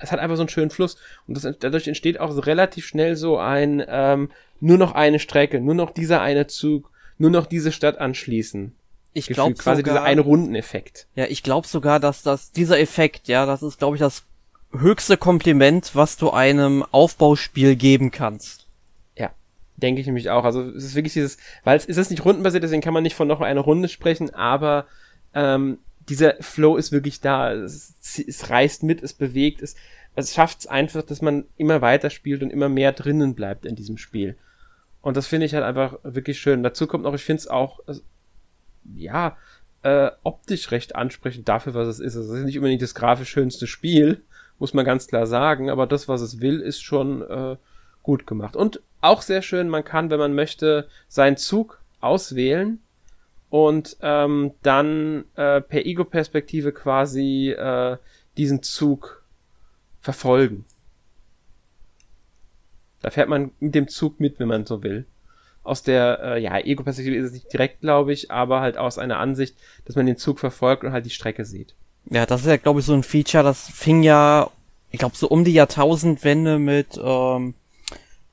[0.00, 0.98] es hat einfach so einen schönen Fluss.
[1.26, 5.62] Und das, dadurch entsteht auch so relativ schnell so ein, ähm, nur noch eine Strecke,
[5.62, 8.74] nur noch dieser eine Zug, nur noch diese Stadt anschließen.
[9.12, 11.06] Ich glaube quasi sogar, dieser eine Rundeneffekt.
[11.14, 14.24] Ja, ich glaube sogar, dass das dieser Effekt, ja, das ist glaube ich das
[14.72, 18.66] höchste Kompliment, was du einem Aufbauspiel geben kannst.
[19.16, 19.30] Ja,
[19.76, 20.44] denke ich nämlich auch.
[20.44, 23.16] Also es ist wirklich dieses, weil es ist es nicht rundenbasiert, deswegen kann man nicht
[23.16, 24.86] von noch einer Runde sprechen, aber
[25.34, 27.52] ähm, dieser Flow ist wirklich da.
[27.52, 27.94] Es,
[28.26, 29.76] es reißt mit, es bewegt, es,
[30.14, 33.76] es schafft es einfach, dass man immer weiter spielt und immer mehr drinnen bleibt in
[33.76, 34.36] diesem Spiel.
[35.00, 36.62] Und das finde ich halt einfach wirklich schön.
[36.62, 37.80] Dazu kommt noch, ich finde es auch,
[38.94, 39.36] ja,
[39.82, 42.14] äh, optisch recht ansprechend dafür, was es ist.
[42.14, 44.22] Es ist nicht unbedingt das grafisch schönste Spiel,
[44.58, 47.56] muss man ganz klar sagen, aber das, was es will, ist schon äh,
[48.02, 48.56] gut gemacht.
[48.56, 52.80] Und auch sehr schön, man kann, wenn man möchte, seinen Zug auswählen
[53.50, 57.96] und ähm, dann äh, per Ego-Perspektive quasi äh,
[58.36, 59.22] diesen Zug
[60.00, 60.64] verfolgen.
[63.00, 65.06] Da fährt man mit dem Zug mit, wenn man so will.
[65.62, 69.18] Aus der, äh, ja, Ego-Perspektive ist es nicht direkt, glaube ich, aber halt aus einer
[69.18, 71.74] Ansicht, dass man den Zug verfolgt und halt die Strecke sieht.
[72.10, 74.50] Ja, das ist ja, glaube ich, so ein Feature, das fing ja,
[74.90, 77.54] ich glaube, so um die Jahrtausendwende mit, ähm,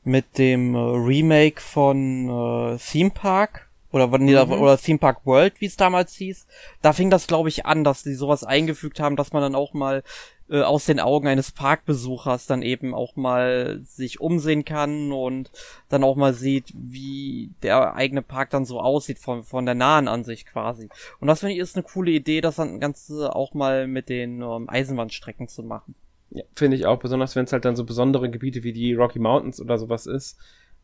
[0.05, 4.51] mit dem äh, Remake von äh, Theme Park oder, mhm.
[4.51, 6.47] oder Theme Park World, wie es damals hieß.
[6.81, 9.73] Da fing das, glaube ich, an, dass die sowas eingefügt haben, dass man dann auch
[9.73, 10.03] mal
[10.49, 15.51] äh, aus den Augen eines Parkbesuchers dann eben auch mal sich umsehen kann und
[15.89, 20.07] dann auch mal sieht, wie der eigene Park dann so aussieht von, von der nahen
[20.07, 20.89] Ansicht quasi.
[21.19, 24.41] Und das finde ich ist eine coole Idee, das dann Ganze auch mal mit den
[24.41, 25.95] ähm, Eisenbahnstrecken zu machen.
[26.29, 29.19] Ja, finde ich auch, besonders wenn es halt dann so besondere Gebiete wie die Rocky
[29.19, 30.37] Mountains oder sowas ist,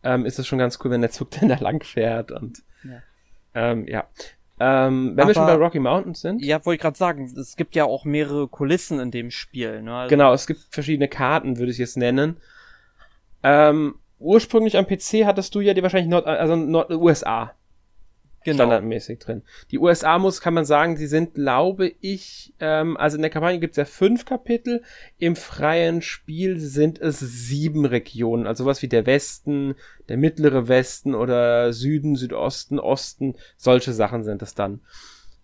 [0.03, 3.01] ähm, ist es schon ganz cool, wenn der Zug dann da lang fährt und ja.
[3.53, 4.07] Ähm, ja.
[4.63, 6.45] Ähm, wenn Aber, wir schon bei Rocky Mountains sind.
[6.45, 9.81] Ja, wollte ich gerade sagen, es gibt ja auch mehrere Kulissen in dem Spiel.
[9.81, 9.91] Ne?
[9.91, 12.37] Also genau, es gibt verschiedene Karten, würde ich es nennen.
[13.41, 17.55] Ähm, ursprünglich am PC hattest du ja die wahrscheinlich Nord, also Nord USA
[18.43, 18.55] genau.
[18.55, 19.43] standardmäßig drin.
[19.71, 23.59] Die USA muss, kann man sagen, die sind, glaube ich, ähm, also in der Kampagne
[23.59, 24.83] gibt es ja fünf Kapitel,
[25.17, 29.75] im freien Spiel sind es sieben Regionen, also was wie der Westen,
[30.09, 34.81] der mittlere Westen oder Süden, Südosten, Osten, solche Sachen sind es dann.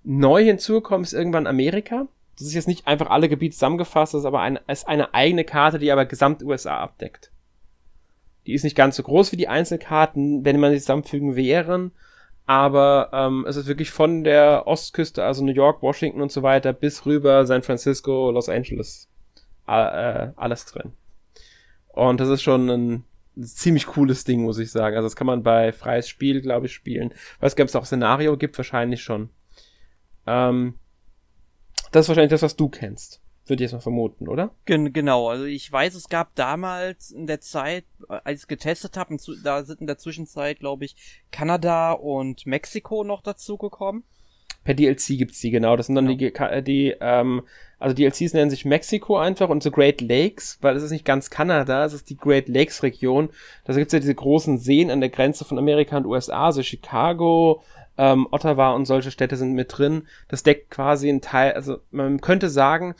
[0.04, 2.08] Neu hinzugekommen ist irgendwann Amerika.
[2.38, 5.44] Das ist jetzt nicht einfach alle Gebiete zusammengefasst, das ist aber eine, ist eine eigene
[5.44, 7.32] Karte, die aber gesamt USA abdeckt.
[8.46, 11.92] Die ist nicht ganz so groß wie die Einzelkarten, wenn man sie zusammenfügen wären
[12.48, 16.72] aber ähm, es ist wirklich von der Ostküste, also New York, Washington und so weiter,
[16.72, 19.10] bis rüber San Francisco, Los Angeles,
[19.68, 20.94] äh, alles drin.
[21.90, 23.04] Und das ist schon ein
[23.42, 24.96] ziemlich cooles Ding, muss ich sagen.
[24.96, 27.14] Also das kann man bei freies Spiel, glaube ich, spielen.
[27.42, 29.30] Weiß gar nicht, ob es auch Szenario gibt, wahrscheinlich schon.
[30.26, 30.76] Ähm,
[31.92, 33.22] das ist wahrscheinlich das, was du kennst.
[33.48, 34.52] Würde ich jetzt mal vermuten, oder?
[34.66, 39.18] Gen genau, also ich weiß, es gab damals in der Zeit, als ich getestet habe,
[39.44, 40.96] da sind in der Zwischenzeit, glaube ich,
[41.32, 44.04] Kanada und Mexiko noch dazugekommen.
[44.64, 45.78] Per DLC gibt's die, genau.
[45.78, 46.18] Das sind dann genau.
[46.18, 47.44] die, die ähm,
[47.80, 51.30] also DLCs nennen sich Mexiko einfach und so Great Lakes, weil es ist nicht ganz
[51.30, 53.30] Kanada, es ist die Great Lakes Region.
[53.66, 57.62] Da gibt's ja diese großen Seen an der Grenze von Amerika und USA, so Chicago,
[57.98, 60.08] ähm, Ottawa und solche Städte sind mit drin.
[60.28, 62.96] Das deckt quasi ein Teil, also man könnte sagen,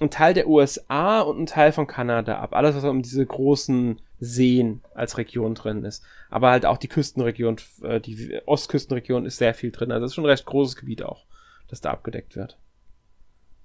[0.00, 2.54] ein Teil der USA und ein Teil von Kanada ab.
[2.54, 6.04] Alles, was um diese großen Seen als Region drin ist.
[6.30, 9.92] Aber halt auch die Küstenregion, äh, die Ostküstenregion ist sehr viel drin.
[9.92, 11.24] Also es ist schon ein recht großes Gebiet auch,
[11.68, 12.58] das da abgedeckt wird.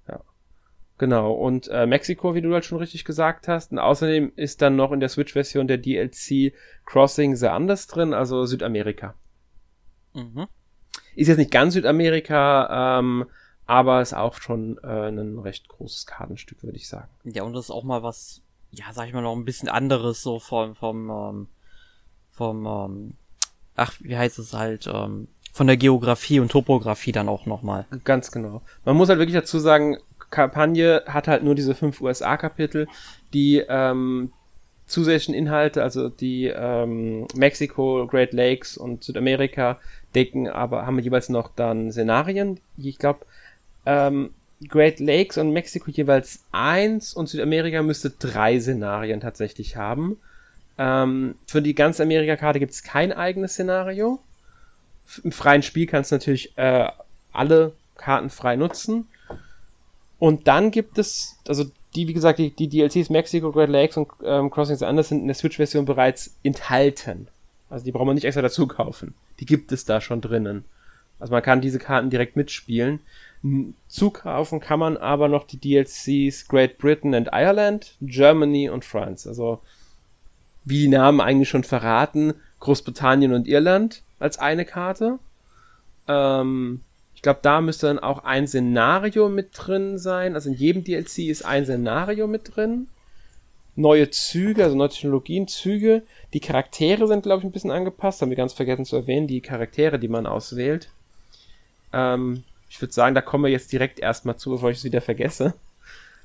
[0.08, 0.20] Ja.
[0.98, 1.32] Genau.
[1.32, 3.72] Und äh, Mexiko, wie du halt schon richtig gesagt hast.
[3.72, 6.52] Und außerdem ist dann noch in der Switch-Version der DLC
[6.84, 9.14] Crossing the Andes drin, also Südamerika.
[10.14, 10.46] Mhm.
[11.14, 13.26] Ist jetzt nicht ganz Südamerika, ähm,
[13.66, 17.08] aber ist auch schon äh, ein recht großes Kartenstück, würde ich sagen.
[17.24, 20.22] Ja, und das ist auch mal was, ja, sag ich mal, noch ein bisschen anderes,
[20.22, 21.48] so vom, vom, ähm,
[22.30, 23.14] vom, ähm,
[23.74, 27.86] ach, wie heißt es halt, ähm, von der Geografie und Topografie dann auch nochmal.
[28.04, 28.62] Ganz genau.
[28.84, 29.96] Man muss halt wirklich dazu sagen,
[30.30, 32.88] Kampagne hat halt nur diese fünf USA-Kapitel,
[33.32, 34.32] die ähm,
[34.86, 39.80] zusätzlichen Inhalte, also die ähm, Mexiko, Great Lakes und Südamerika
[40.14, 43.26] decken, aber haben jeweils noch dann Szenarien, die ich glaube
[43.86, 44.30] ähm,
[44.68, 50.18] Great Lakes und Mexiko jeweils eins und Südamerika müsste drei Szenarien tatsächlich haben.
[50.78, 54.20] Ähm, für die ganze Amerika-Karte gibt es kein eigenes Szenario.
[55.22, 56.88] Im freien Spiel kannst du natürlich äh,
[57.32, 59.06] alle Karten frei nutzen.
[60.18, 64.08] Und dann gibt es, also die, wie gesagt, die, die DLCs Mexiko, Great Lakes und
[64.24, 67.28] ähm, Crossing the Anders sind in der Switch-Version bereits enthalten.
[67.68, 69.14] Also die braucht man nicht extra dazu kaufen.
[69.40, 70.64] Die gibt es da schon drinnen.
[71.18, 73.00] Also man kann diese Karten direkt mitspielen.
[73.88, 79.28] Zukaufen kann man aber noch die DLCs Great Britain and Ireland, Germany und France.
[79.28, 79.60] Also,
[80.64, 85.18] wie die Namen eigentlich schon verraten, Großbritannien und Irland als eine Karte.
[86.08, 86.80] Ähm,
[87.14, 90.34] ich glaube, da müsste dann auch ein Szenario mit drin sein.
[90.34, 92.88] Also in jedem DLC ist ein Szenario mit drin.
[93.74, 96.02] Neue Züge, also neue Technologien, Züge.
[96.32, 98.22] Die Charaktere sind, glaube ich, ein bisschen angepasst.
[98.22, 100.88] Haben wir ganz vergessen zu erwähnen, die Charaktere, die man auswählt.
[101.92, 105.00] Ähm, ich würde sagen, da kommen wir jetzt direkt erstmal zu, bevor ich es wieder
[105.00, 105.54] vergesse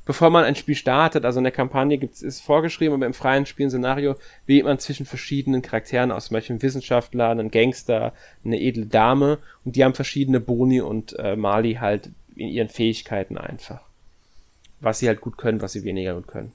[0.06, 3.46] bevor man ein Spiel startet, also in der Kampagne gibt's, ist vorgeschrieben, aber im freien
[3.46, 8.86] Spielszenario wählt man zwischen verschiedenen Charakteren aus, zum Beispiel einen Wissenschaftler, einen Gangster, eine edle
[8.86, 13.82] Dame und die haben verschiedene Boni und äh, Mali halt in ihren Fähigkeiten einfach.
[14.80, 16.52] Was sie halt gut können, was sie weniger gut können.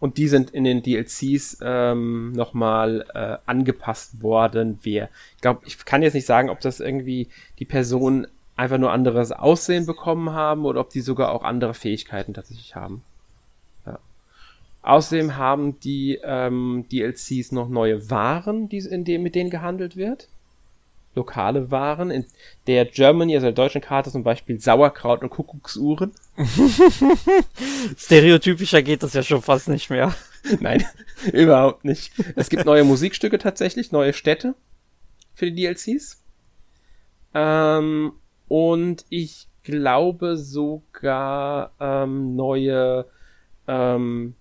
[0.00, 4.78] Und die sind in den DLCs ähm, nochmal äh, angepasst worden.
[4.82, 8.92] Wer, ich glaube, ich kann jetzt nicht sagen, ob das irgendwie die Person einfach nur
[8.92, 13.02] anderes Aussehen bekommen haben oder ob die sogar auch andere Fähigkeiten tatsächlich haben.
[13.86, 13.98] Ja.
[14.82, 20.28] Außerdem haben die ähm, DLCs noch neue Waren, die, in dem, mit denen gehandelt wird.
[21.18, 22.10] Lokale Waren.
[22.10, 22.24] In
[22.66, 26.12] der Germany, also der deutschen Karte zum Beispiel Sauerkraut und Kuckucksuhren.
[27.96, 30.14] Stereotypischer geht das ja schon fast nicht mehr.
[30.60, 30.84] Nein,
[31.32, 32.12] überhaupt nicht.
[32.36, 34.54] Es gibt neue Musikstücke tatsächlich, neue Städte
[35.34, 36.22] für die DLCs.
[37.34, 38.12] Ähm,
[38.48, 43.06] und ich glaube sogar ähm, neue
[43.66, 44.34] ähm,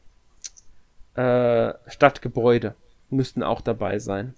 [1.15, 2.75] äh, Stadtgebäude
[3.09, 4.33] müssten auch dabei sein.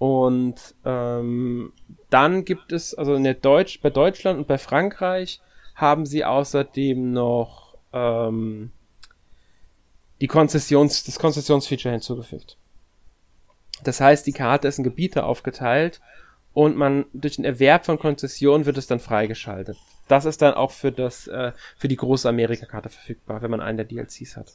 [0.00, 1.74] Und ähm,
[2.08, 5.42] dann gibt es, also in der Deutsch, bei Deutschland und bei Frankreich
[5.74, 8.70] haben sie außerdem noch ähm,
[10.22, 12.56] die Konzessions, das Konzessionsfeature hinzugefügt.
[13.84, 16.00] Das heißt, die Karte ist in Gebiete aufgeteilt
[16.54, 19.76] und man durch den Erwerb von Konzessionen wird es dann freigeschaltet.
[20.08, 23.76] Das ist dann auch für das äh, für die große Amerika-Karte verfügbar, wenn man einen
[23.76, 24.54] der DLCs hat.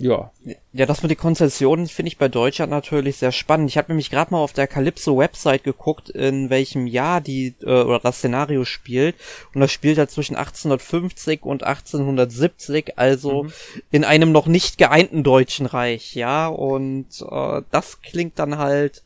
[0.00, 0.32] Ja.
[0.72, 3.68] Ja, das mit den Konzessionen finde ich bei Deutschland natürlich sehr spannend.
[3.70, 7.82] Ich habe nämlich gerade mal auf der Calypso Website geguckt, in welchem Jahr die äh,
[7.82, 9.16] oder das Szenario spielt
[9.54, 13.52] und das spielt halt zwischen 1850 und 1870, also mhm.
[13.90, 19.02] in einem noch nicht geeinten deutschen Reich, ja, und äh, das klingt dann halt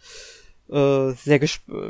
[0.70, 1.40] äh, sehr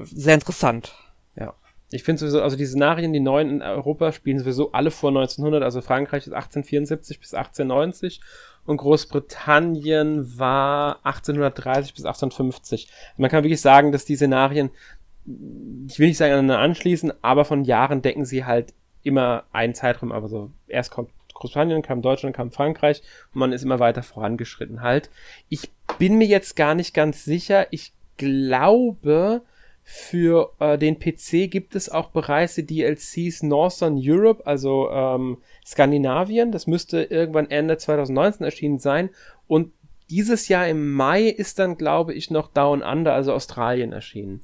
[0.05, 0.95] sehr interessant.
[1.37, 1.55] Ja.
[1.91, 5.63] Ich finde sowieso, also die Szenarien, die neuen in Europa spielen sowieso alle vor 1900,
[5.63, 8.21] also Frankreich ist 1874 bis 1890
[8.67, 12.89] und Großbritannien war 1830 bis 1850.
[12.89, 14.71] Also man kann wirklich sagen, dass die Szenarien,
[15.89, 20.13] ich will nicht sagen aneinander anschließen, aber von Jahren decken sie halt immer einen Zeitraum,
[20.13, 24.83] aber so erst kommt Großbritannien, kam Deutschland, kam Frankreich und man ist immer weiter vorangeschritten
[24.83, 25.11] halt.
[25.49, 27.67] Ich bin mir jetzt gar nicht ganz sicher.
[27.71, 29.43] Ich glaube,
[29.87, 36.53] für äh, den PC gibt es auch bereits die DLCs Northern Europe, also ähm, Skandinavien.
[36.53, 39.11] Das müsste irgendwann Ende 2019 erschienen sein.
[39.47, 39.73] Und
[40.09, 44.41] dieses Jahr im Mai ist dann, glaube ich, noch Down Under, also Australien, erschienen.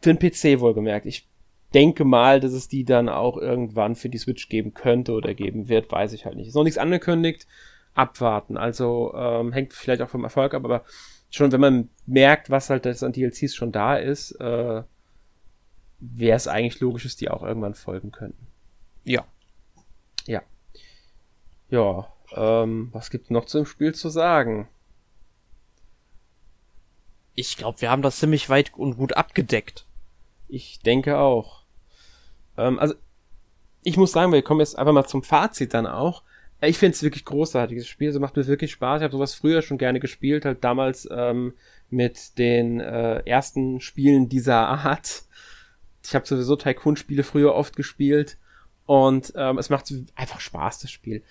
[0.00, 1.04] Für den PC wohlgemerkt.
[1.04, 1.28] Ich
[1.74, 5.68] denke mal, dass es die dann auch irgendwann für die Switch geben könnte oder geben
[5.68, 6.48] wird, weiß ich halt nicht.
[6.48, 7.46] Ist noch nichts angekündigt.
[7.94, 8.56] Abwarten.
[8.56, 10.84] Also ähm, hängt vielleicht auch vom Erfolg ab, aber
[11.32, 14.82] schon wenn man merkt, was halt das an DLCs schon da ist, äh,
[15.98, 18.46] wäre es eigentlich logisch, dass die auch irgendwann folgen könnten.
[19.04, 19.24] Ja.
[20.26, 20.42] Ja.
[21.70, 24.68] Ja, ähm, was gibt's noch zum Spiel zu sagen?
[27.34, 29.86] Ich glaube, wir haben das ziemlich weit und gut abgedeckt.
[30.48, 31.62] Ich denke auch.
[32.58, 32.94] Ähm, also,
[33.82, 36.24] ich muss sagen, wir kommen jetzt einfach mal zum Fazit dann auch
[36.68, 38.08] ich finde es wirklich großartig, das Spiel.
[38.08, 39.00] Es macht mir wirklich Spaß.
[39.00, 41.54] Ich habe sowas früher schon gerne gespielt, halt damals ähm,
[41.90, 45.24] mit den äh, ersten Spielen dieser Art.
[46.04, 48.38] Ich habe sowieso Tycoon-Spiele früher oft gespielt
[48.86, 51.22] und ähm, es macht einfach Spaß, das Spiel.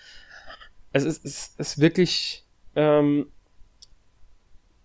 [0.92, 3.26] Es ist, es ist wirklich ähm,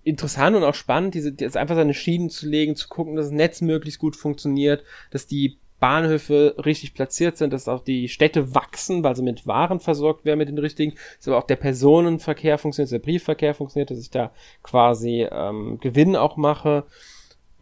[0.04, 3.34] interessant und auch spannend, diese, jetzt einfach seine Schienen zu legen, zu gucken, dass das
[3.34, 9.04] Netz möglichst gut funktioniert, dass die Bahnhöfe richtig platziert sind, dass auch die Städte wachsen,
[9.04, 12.92] weil sie mit Waren versorgt werden, mit den richtigen, dass aber auch der Personenverkehr funktioniert,
[12.92, 14.32] der Briefverkehr funktioniert, dass ich da
[14.64, 16.86] quasi ähm, Gewinn auch mache,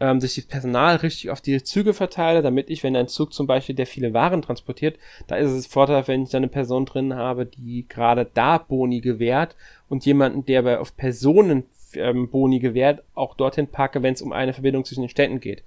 [0.00, 3.32] ähm, dass ich das Personal richtig auf die Züge verteile, damit ich, wenn ein Zug
[3.32, 6.86] zum Beispiel, der viele Waren transportiert, da ist es Vorteil, wenn ich da eine Person
[6.86, 9.56] drin habe, die gerade da Boni gewährt
[9.88, 11.64] und jemanden, der bei auf Personen
[11.94, 15.62] ähm, Boni gewährt, auch dorthin packe, wenn es um eine Verbindung zwischen den Städten geht.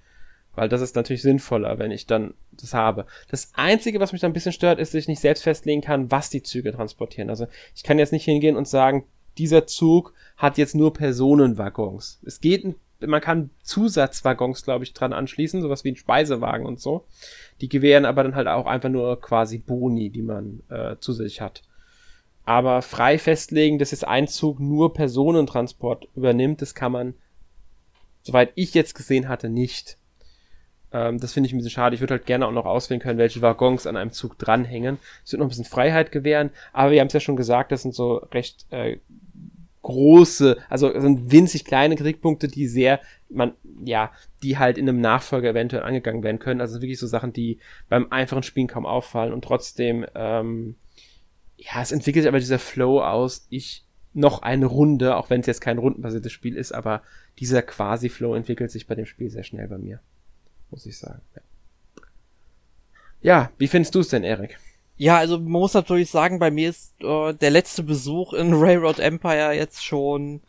[0.60, 3.06] Weil das ist natürlich sinnvoller, wenn ich dann das habe.
[3.30, 6.12] Das Einzige, was mich da ein bisschen stört, ist, dass ich nicht selbst festlegen kann,
[6.12, 7.30] was die Züge transportieren.
[7.30, 9.06] Also ich kann jetzt nicht hingehen und sagen,
[9.38, 12.20] dieser Zug hat jetzt nur Personenwaggons.
[12.26, 17.06] Es geht, man kann Zusatzwaggons, glaube ich, dran anschließen, sowas wie ein Speisewagen und so.
[17.62, 21.40] Die gewähren aber dann halt auch einfach nur quasi Boni, die man äh, zu sich
[21.40, 21.64] hat.
[22.44, 27.14] Aber frei festlegen, dass jetzt ein Zug nur Personentransport übernimmt, das kann man,
[28.24, 29.99] soweit ich jetzt gesehen hatte, nicht.
[30.92, 31.96] Ähm, das finde ich ein bisschen schade.
[31.96, 34.98] Ich würde halt gerne auch noch auswählen können, welche Waggons an einem Zug dranhängen.
[35.24, 37.84] Es wird noch ein bisschen Freiheit gewähren, aber wir haben es ja schon gesagt, das
[37.84, 38.98] sind so recht äh,
[39.82, 44.12] große, also sind winzig kleine Kritikpunkte, die sehr, man, ja,
[44.44, 46.62] die halt in einem Nachfolger eventuell angegangen werden können.
[46.62, 50.76] Also wirklich so Sachen, die beim einfachen Spielen kaum auffallen und trotzdem, ähm,
[51.58, 55.48] ja, es entwickelt sich aber dieser Flow aus, ich noch eine Runde, auch wenn es
[55.48, 57.04] jetzt kein rundenbasiertes Spiel ist, aber
[57.38, 60.02] dieser Quasi-Flow entwickelt sich bei dem Spiel sehr schnell bei mir
[60.72, 61.22] muss ich sagen.
[61.36, 61.42] Ja,
[63.22, 64.58] ja wie findest du es denn, Erik?
[64.98, 69.00] Ja, also man muss natürlich sagen, bei mir ist äh, der letzte Besuch in Railroad
[69.00, 70.42] Empire jetzt schon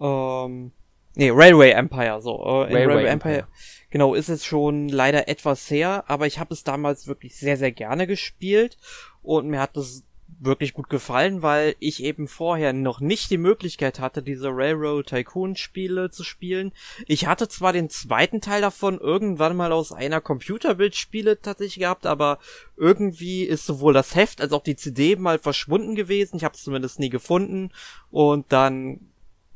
[0.00, 0.72] ähm,
[1.14, 2.36] nee, Railway Empire, so.
[2.42, 3.34] Äh, Railway, Railway Empire.
[3.38, 3.48] Empire.
[3.90, 7.70] Genau, ist es schon leider etwas her, aber ich habe es damals wirklich sehr, sehr
[7.70, 8.76] gerne gespielt
[9.22, 10.02] und mir hat das
[10.44, 15.56] wirklich gut gefallen, weil ich eben vorher noch nicht die Möglichkeit hatte, diese Railroad Tycoon
[15.56, 16.72] Spiele zu spielen.
[17.06, 22.38] Ich hatte zwar den zweiten Teil davon irgendwann mal aus einer Computerbildspiele tatsächlich gehabt, aber
[22.76, 26.36] irgendwie ist sowohl das Heft als auch die CD mal verschwunden gewesen.
[26.36, 27.70] Ich habe es zumindest nie gefunden
[28.10, 29.00] und dann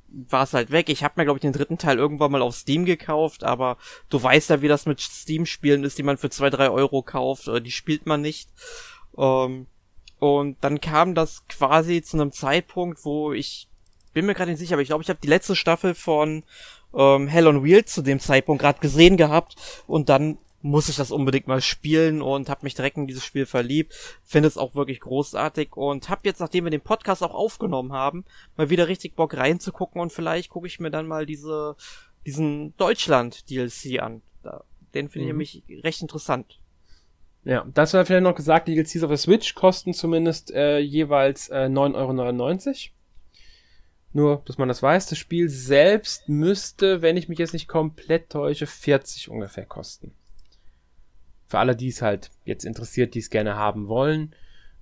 [0.09, 0.89] war es halt weg.
[0.89, 3.77] Ich habe mir, glaube ich, den dritten Teil irgendwann mal auf Steam gekauft, aber
[4.09, 7.51] du weißt ja, wie das mit Steam-Spielen ist, die man für zwei, drei Euro kauft,
[7.63, 8.49] die spielt man nicht.
[9.17, 9.67] Ähm,
[10.19, 13.69] und dann kam das quasi zu einem Zeitpunkt, wo ich
[14.13, 16.45] bin mir gerade nicht sicher, aber ich glaube, ich habe die letzte Staffel von
[16.95, 19.57] ähm, Hell on Wheels zu dem Zeitpunkt gerade gesehen gehabt
[19.87, 23.47] und dann muss ich das unbedingt mal spielen und habe mich direkt in dieses Spiel
[23.47, 23.95] verliebt.
[24.25, 28.25] Finde es auch wirklich großartig und habe jetzt, nachdem wir den Podcast auch aufgenommen haben,
[28.57, 31.77] mal wieder richtig Bock reinzugucken und vielleicht gucke ich mir dann mal diese
[32.27, 34.23] diesen Deutschland DLC an.
[34.95, 35.41] Den finde mhm.
[35.41, 36.59] ich nämlich recht interessant.
[37.49, 41.49] Ja, das war vielleicht noch gesagt, die DLCs auf der Switch kosten zumindest äh, jeweils
[41.49, 42.95] äh, 9,99 Euro.
[44.13, 48.29] Nur, dass man das weiß, das Spiel selbst müsste, wenn ich mich jetzt nicht komplett
[48.29, 50.13] täusche, 40 ungefähr kosten.
[51.47, 54.35] Für alle, die es halt jetzt interessiert, die es gerne haben wollen,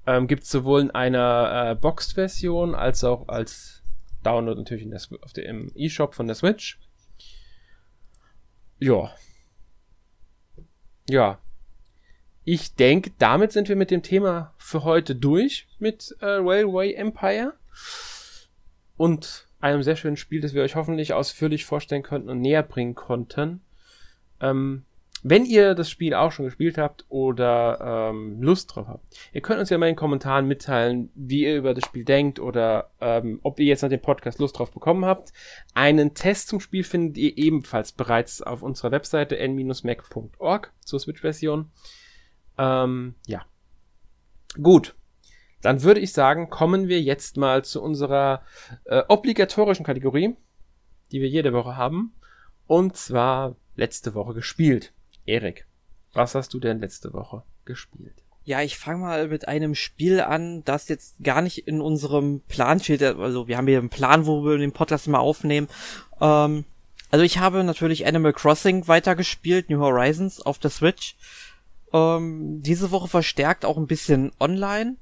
[0.04, 3.84] ähm, gibt es sowohl in einer äh, Boxed-Version als auch als
[4.24, 6.80] Download natürlich in der, auf der, im eShop von der Switch.
[8.80, 9.14] Ja.
[11.08, 11.38] Ja,
[12.48, 17.54] ich denke, damit sind wir mit dem Thema für heute durch mit äh, Railway Empire
[18.96, 22.94] und einem sehr schönen Spiel, das wir euch hoffentlich ausführlich vorstellen konnten und näher bringen
[22.94, 23.62] konnten.
[24.40, 24.84] Ähm,
[25.24, 29.58] wenn ihr das Spiel auch schon gespielt habt oder ähm, Lust drauf habt, ihr könnt
[29.58, 33.40] uns ja mal in den Kommentaren mitteilen, wie ihr über das Spiel denkt oder ähm,
[33.42, 35.32] ob ihr jetzt nach dem Podcast Lust drauf bekommen habt.
[35.74, 41.72] Einen Test zum Spiel findet ihr ebenfalls bereits auf unserer Webseite n-mac.org zur Switch-Version.
[42.58, 43.44] Ähm, ja.
[44.60, 44.94] Gut.
[45.62, 48.42] Dann würde ich sagen, kommen wir jetzt mal zu unserer
[48.84, 50.36] äh, obligatorischen Kategorie,
[51.10, 52.12] die wir jede Woche haben.
[52.66, 54.92] Und zwar letzte Woche gespielt.
[55.24, 55.66] Erik,
[56.12, 58.22] was hast du denn letzte Woche gespielt?
[58.44, 62.78] Ja, ich fange mal mit einem Spiel an, das jetzt gar nicht in unserem Plan
[62.78, 63.02] steht.
[63.02, 65.66] Also wir haben hier einen Plan, wo wir den Podcast mal aufnehmen.
[66.20, 66.64] Ähm,
[67.10, 71.16] also ich habe natürlich Animal Crossing weitergespielt, New Horizons auf der Switch.
[71.92, 74.96] Ähm, diese Woche verstärkt auch ein bisschen online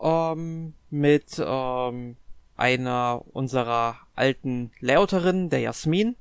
[0.00, 2.16] ähm, mit ähm,
[2.56, 6.16] einer unserer alten Layouterinnen, der Jasmin,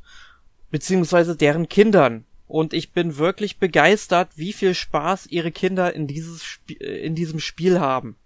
[0.71, 2.25] beziehungsweise deren Kindern.
[2.47, 7.39] Und ich bin wirklich begeistert, wie viel Spaß ihre Kinder in dieses Sp in diesem
[7.39, 8.17] Spiel haben.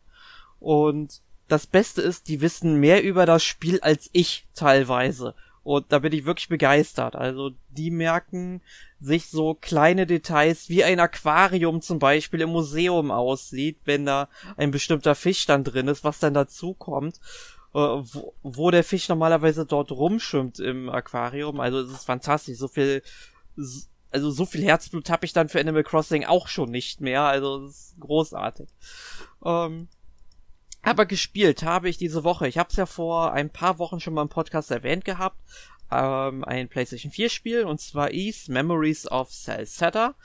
[0.60, 5.36] Und das Beste ist, die wissen mehr über das Spiel als ich teilweise.
[5.64, 7.16] Und da bin ich wirklich begeistert.
[7.16, 8.62] Also die merken
[8.99, 14.72] sich so kleine Details wie ein Aquarium zum Beispiel im Museum aussieht, wenn da ein
[14.72, 17.20] bestimmter Fisch dann drin ist, was dann dazu kommt.
[17.74, 21.60] Äh, wo, wo der Fisch normalerweise dort rumschwimmt im Aquarium.
[21.60, 22.57] Also es ist fantastisch.
[22.57, 23.03] So viel,
[24.12, 27.24] also so viel Herzblut habe ich dann für Animal Crossing auch schon nicht mehr.
[27.24, 28.70] Also es ist großartig.
[29.45, 29.88] Ähm,
[30.82, 32.48] aber gespielt habe ich diese Woche.
[32.48, 35.38] Ich habe es ja vor ein paar Wochen schon mal im Podcast erwähnt gehabt.
[35.92, 40.16] Ähm, ein PlayStation 4 Spiel und zwar Ease Memories of Celceta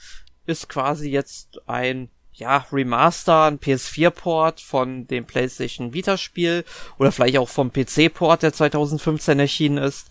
[0.46, 6.64] ist quasi jetzt ein ja, Remaster, ein PS4-Port von dem PlayStation Vita-Spiel
[6.98, 10.08] oder vielleicht auch vom PC-Port, der 2015 erschienen ist.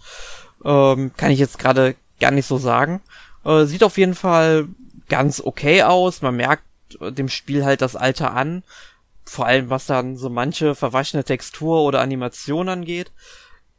[0.64, 3.02] Ähm, kann ich jetzt gerade gar nicht so sagen.
[3.44, 4.68] Äh, sieht auf jeden Fall
[5.10, 6.22] ganz okay aus.
[6.22, 6.64] Man merkt
[7.00, 8.64] dem Spiel halt das Alter an
[9.26, 13.12] vor allem was dann so manche verwaschene Textur oder Animation angeht.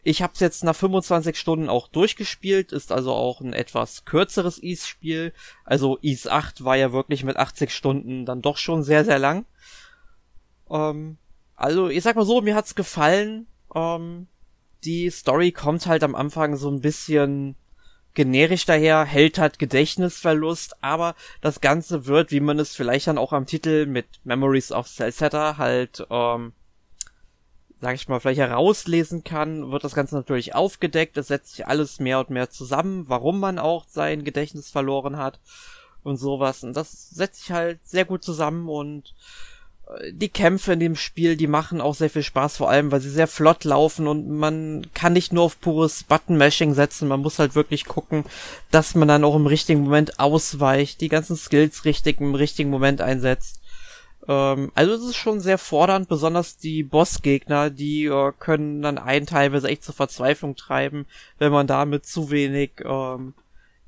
[0.03, 4.63] Ich habe es jetzt nach 25 Stunden auch durchgespielt, ist also auch ein etwas kürzeres
[4.63, 5.33] Ease-Spiel.
[5.65, 9.47] Also Ease 8 war ja wirklich mit 80 Stunden dann doch schon sehr, sehr lang.
[10.71, 11.17] Ähm,
[11.57, 13.47] also ich sag mal so, mir hat's gefallen.
[13.75, 14.27] Ähm,
[14.85, 17.57] die Story kommt halt am Anfang so ein bisschen
[18.15, 23.33] generisch daher, hält halt Gedächtnisverlust, aber das Ganze wird, wie man es vielleicht dann auch
[23.33, 26.53] am Titel mit Memories of Celceta halt, ähm,
[27.81, 32.01] sag ich mal, vielleicht herauslesen kann, wird das Ganze natürlich aufgedeckt, es setzt sich alles
[32.01, 35.41] mehr und mehr zusammen, warum man auch sein Gedächtnis verloren hat
[36.03, 36.63] und sowas.
[36.63, 39.15] Und das setzt sich halt sehr gut zusammen und
[40.11, 43.11] die Kämpfe in dem Spiel, die machen auch sehr viel Spaß, vor allem, weil sie
[43.11, 47.55] sehr flott laufen und man kann nicht nur auf pures Button-Mashing setzen, man muss halt
[47.55, 48.25] wirklich gucken,
[48.71, 53.01] dass man dann auch im richtigen Moment ausweicht, die ganzen Skills richtig im richtigen Moment
[53.01, 53.61] einsetzt.
[54.27, 59.27] Ähm, also es ist schon sehr fordernd, besonders die Bossgegner, die äh, können dann einen
[59.27, 61.07] teilweise echt zur Verzweiflung treiben,
[61.39, 63.35] wenn man da mit zu wenig, ähm,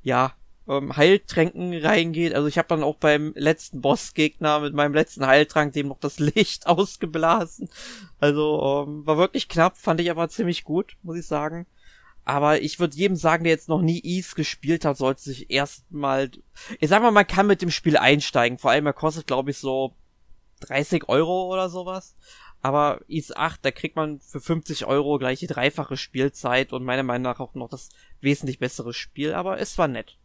[0.03, 0.33] ja,
[0.67, 2.33] ähm, Heiltränken reingeht.
[2.33, 6.19] Also ich habe dann auch beim letzten Bossgegner mit meinem letzten Heiltrank dem noch das
[6.35, 7.69] Licht ausgeblasen.
[8.19, 11.65] Also ähm, war wirklich knapp, fand ich aber ziemlich gut, muss ich sagen.
[12.25, 16.29] Aber ich würde jedem sagen, der jetzt noch nie Ease gespielt hat, sollte sich erstmal.
[16.81, 18.57] Ich sag mal, man kann mit dem Spiel einsteigen.
[18.57, 19.95] Vor allem, er kostet, glaube ich, so
[20.59, 22.17] 30 Euro oder sowas.
[22.61, 27.03] Aber Ease 8, da kriegt man für 50 Euro gleich die dreifache Spielzeit und meiner
[27.03, 27.89] Meinung nach auch noch das
[28.19, 29.33] wesentlich bessere Spiel.
[29.33, 30.17] Aber es war nett.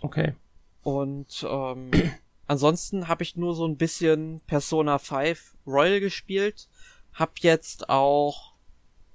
[0.00, 0.34] Okay.
[0.82, 1.90] Und ähm,
[2.46, 6.68] ansonsten habe ich nur so ein bisschen Persona 5 Royal gespielt.
[7.12, 8.54] Hab jetzt auch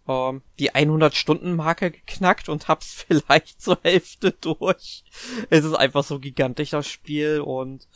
[0.08, 5.04] ähm, die 100-Stunden-Marke geknackt und hab's vielleicht zur Hälfte durch.
[5.50, 7.42] Es ist einfach so gigantisch, das Spiel.
[7.42, 7.88] Und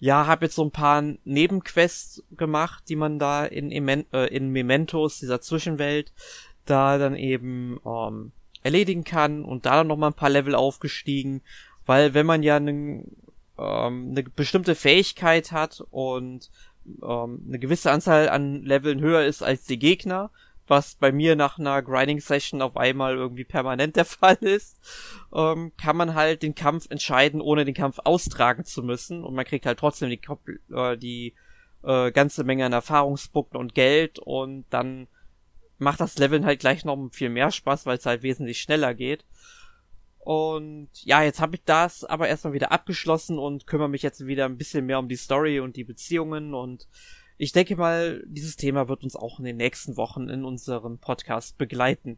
[0.00, 5.18] ja, hab jetzt so ein paar Nebenquests gemacht, die man da in, äh, in Mementos,
[5.18, 6.12] dieser Zwischenwelt,
[6.66, 8.32] da dann eben ähm,
[8.62, 11.42] erledigen kann und da dann noch mal ein paar Level aufgestiegen
[11.86, 13.04] weil wenn man ja eine,
[13.58, 16.50] ähm, eine bestimmte Fähigkeit hat und
[17.02, 20.30] ähm, eine gewisse Anzahl an Leveln höher ist als die Gegner,
[20.66, 24.78] was bei mir nach einer Grinding Session auf einmal irgendwie permanent der Fall ist,
[25.34, 29.44] ähm, kann man halt den Kampf entscheiden, ohne den Kampf austragen zu müssen und man
[29.44, 30.20] kriegt halt trotzdem die,
[30.74, 31.34] äh, die
[31.82, 35.06] äh, ganze Menge an Erfahrungspunkten und Geld und dann
[35.78, 39.24] macht das Leveln halt gleich noch viel mehr Spaß, weil es halt wesentlich schneller geht.
[40.24, 44.46] Und ja, jetzt habe ich das aber erstmal wieder abgeschlossen und kümmere mich jetzt wieder
[44.46, 46.88] ein bisschen mehr um die Story und die Beziehungen und
[47.36, 51.58] ich denke mal, dieses Thema wird uns auch in den nächsten Wochen in unserem Podcast
[51.58, 52.16] begleiten.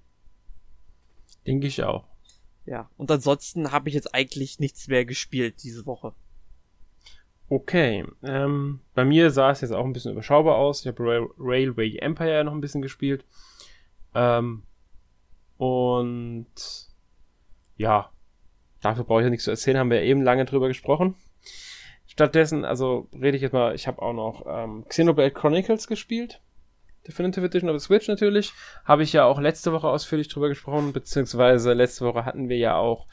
[1.47, 2.05] Denke ich auch.
[2.65, 6.13] Ja, und ansonsten habe ich jetzt eigentlich nichts mehr gespielt diese Woche.
[7.49, 10.83] Okay, ähm, bei mir sah es jetzt auch ein bisschen überschaubar aus.
[10.83, 13.25] Ich habe Rail Railway Empire noch ein bisschen gespielt.
[14.15, 14.65] Ähm,
[15.57, 16.47] und
[17.77, 18.11] ja,
[18.83, 21.15] dafür brauche ich ja nichts zu erzählen, haben wir eben lange drüber gesprochen.
[22.07, 26.41] Stattdessen, also rede ich jetzt mal, ich habe auch noch ähm, Xenoblade Chronicles gespielt.
[27.07, 28.53] Definitive Edition auf der Switch natürlich.
[28.85, 32.77] Habe ich ja auch letzte Woche ausführlich drüber gesprochen, beziehungsweise letzte Woche hatten wir ja
[32.77, 33.07] auch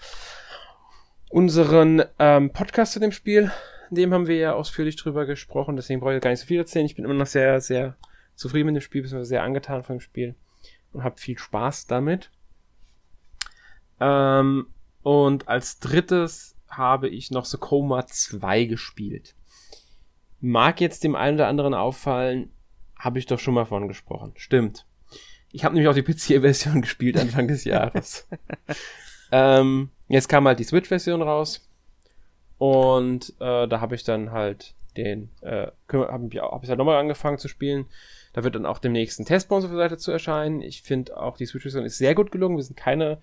[1.29, 3.51] unseren ähm, Podcast zu dem Spiel.
[3.89, 6.59] In dem haben wir ja ausführlich drüber gesprochen, deswegen brauche ich gar nicht so viel
[6.59, 6.85] erzählen.
[6.85, 7.97] Ich bin immer noch sehr, sehr
[8.35, 10.35] zufrieden mit dem Spiel, beziehungsweise sehr angetan von dem Spiel
[10.93, 12.31] und habe viel Spaß damit.
[13.99, 14.67] Ähm,
[15.01, 19.35] und als drittes habe ich noch so Coma 2 gespielt.
[20.39, 22.51] Mag jetzt dem einen oder anderen auffallen,
[22.97, 24.33] habe ich doch schon mal von gesprochen.
[24.35, 24.85] Stimmt.
[25.51, 28.27] Ich habe nämlich auch die PC-Version gespielt Anfang des Jahres.
[29.31, 31.69] ähm, jetzt kam halt die Switch-Version raus.
[32.57, 36.99] Und äh, da habe ich dann halt den, äh, habe ich, hab ich halt nochmal
[36.99, 37.85] angefangen zu spielen.
[38.33, 40.61] Da wird dann auch demnächst ein Test bei uns auf der Seite zu erscheinen.
[40.61, 42.57] Ich finde auch die Switch-Version ist sehr gut gelungen.
[42.57, 43.19] Wir sind keine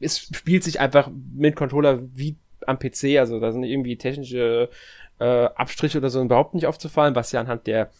[0.00, 2.36] es spielt sich einfach mit Controller wie
[2.66, 4.68] am PC, also da sind irgendwie technische
[5.18, 7.90] äh, Abstriche oder so überhaupt nicht aufzufallen, was ja anhand der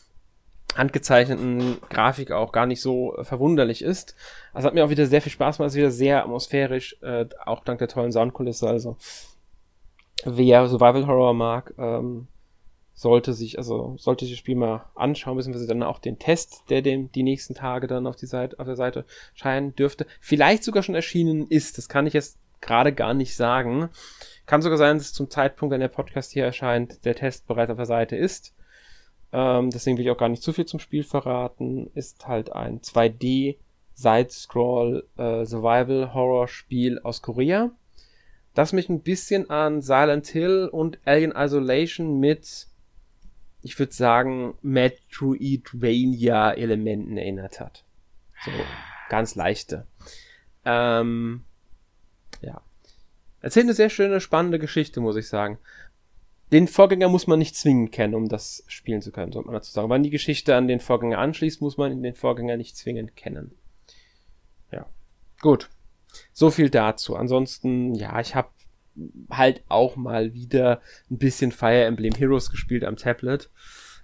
[0.77, 4.17] handgezeichneten Grafik auch gar nicht so äh, verwunderlich ist.
[4.53, 7.65] Also hat mir auch wieder sehr viel Spaß gemacht, ist wieder sehr atmosphärisch, äh, auch
[7.65, 8.97] dank der tollen Soundkulisse, also
[10.25, 12.29] wer Survival Horror mag, ähm,
[12.95, 16.83] sollte sich, also sollte sich das Spiel mal anschauen, beziehungsweise dann auch den Test, der
[16.83, 20.83] dem die nächsten Tage dann auf die Seite, auf der Seite scheinen dürfte, vielleicht sogar
[20.83, 21.79] schon erschienen ist.
[21.79, 23.89] Das kann ich jetzt gerade gar nicht sagen.
[24.47, 27.77] Kann sogar sein, dass zum Zeitpunkt, wenn der Podcast hier erscheint, der Test bereits auf
[27.77, 28.55] der Seite ist.
[29.33, 31.91] Ähm, deswegen will ich auch gar nicht zu viel zum Spiel verraten.
[31.95, 33.57] Ist halt ein 2D
[33.95, 37.71] Side-Scroll äh, Survival Horror Spiel aus Korea.
[38.55, 42.67] Das mich ein bisschen an Silent Hill und Alien Isolation mit
[43.63, 47.85] ich würde sagen, Metroidvania-Elementen erinnert hat.
[48.45, 48.51] So,
[49.09, 49.87] ganz leichte.
[50.65, 51.45] Ähm,
[52.41, 52.61] ja.
[53.41, 55.59] Erzählt eine sehr schöne, spannende Geschichte, muss ich sagen.
[56.53, 59.73] Den Vorgänger muss man nicht zwingend kennen, um das spielen zu können, sollte man dazu
[59.73, 59.89] sagen.
[59.89, 63.55] Wann die Geschichte an den Vorgänger anschließt, muss man den Vorgänger nicht zwingend kennen.
[64.71, 64.85] Ja.
[65.41, 65.71] Gut.
[66.33, 67.17] So viel dazu.
[67.17, 68.51] Ansonsten, ja, ich habe
[69.31, 70.81] halt auch mal wieder
[71.11, 73.51] ein bisschen Fire Emblem Heroes gespielt am Tablet.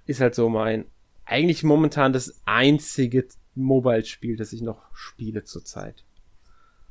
[0.06, 0.86] Ist halt so mein,
[1.24, 6.04] eigentlich momentan das einzige Mobile-Spiel, das ich noch spiele zurzeit.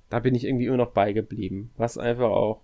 [0.10, 1.72] Da bin ich irgendwie immer noch beigeblieben.
[1.78, 2.62] Was einfach auch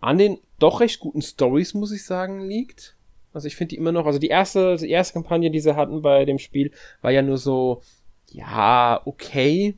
[0.00, 2.96] an den doch recht guten Stories, muss ich sagen, liegt.
[3.32, 6.02] Also ich finde die immer noch, also die erste, die erste Kampagne, die sie hatten
[6.02, 6.72] bei dem Spiel,
[7.02, 7.82] war ja nur so,
[8.30, 9.76] ja, okay.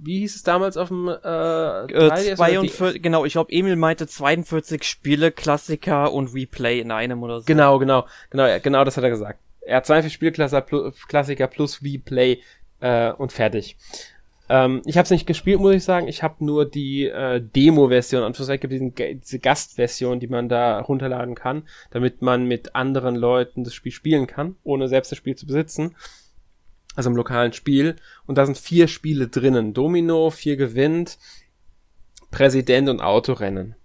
[0.04, 4.82] wie hieß es damals auf dem äh, äh 42, genau, ich glaube Emil meinte 42
[4.84, 7.46] Spiele, Klassiker und Replay in einem oder so.
[7.46, 9.38] Genau, genau, genau, genau, das hat er gesagt.
[9.60, 12.40] Er hat 42 Spielklassiker plus Replay
[12.80, 13.76] äh, und fertig.
[14.48, 16.08] Ähm, ich habe es nicht gespielt, muss ich sagen.
[16.08, 18.32] Ich habe nur die äh, Demo-Version.
[18.32, 23.74] Gibt diesen, diese Gastversion, die man da runterladen kann, damit man mit anderen Leuten das
[23.74, 25.94] Spiel spielen kann, ohne selbst das Spiel zu besitzen.
[26.94, 27.96] Also im lokalen Spiel.
[28.26, 29.74] Und da sind vier Spiele drinnen.
[29.74, 31.18] Domino, vier gewinnt,
[32.30, 33.76] Präsident und Autorennen.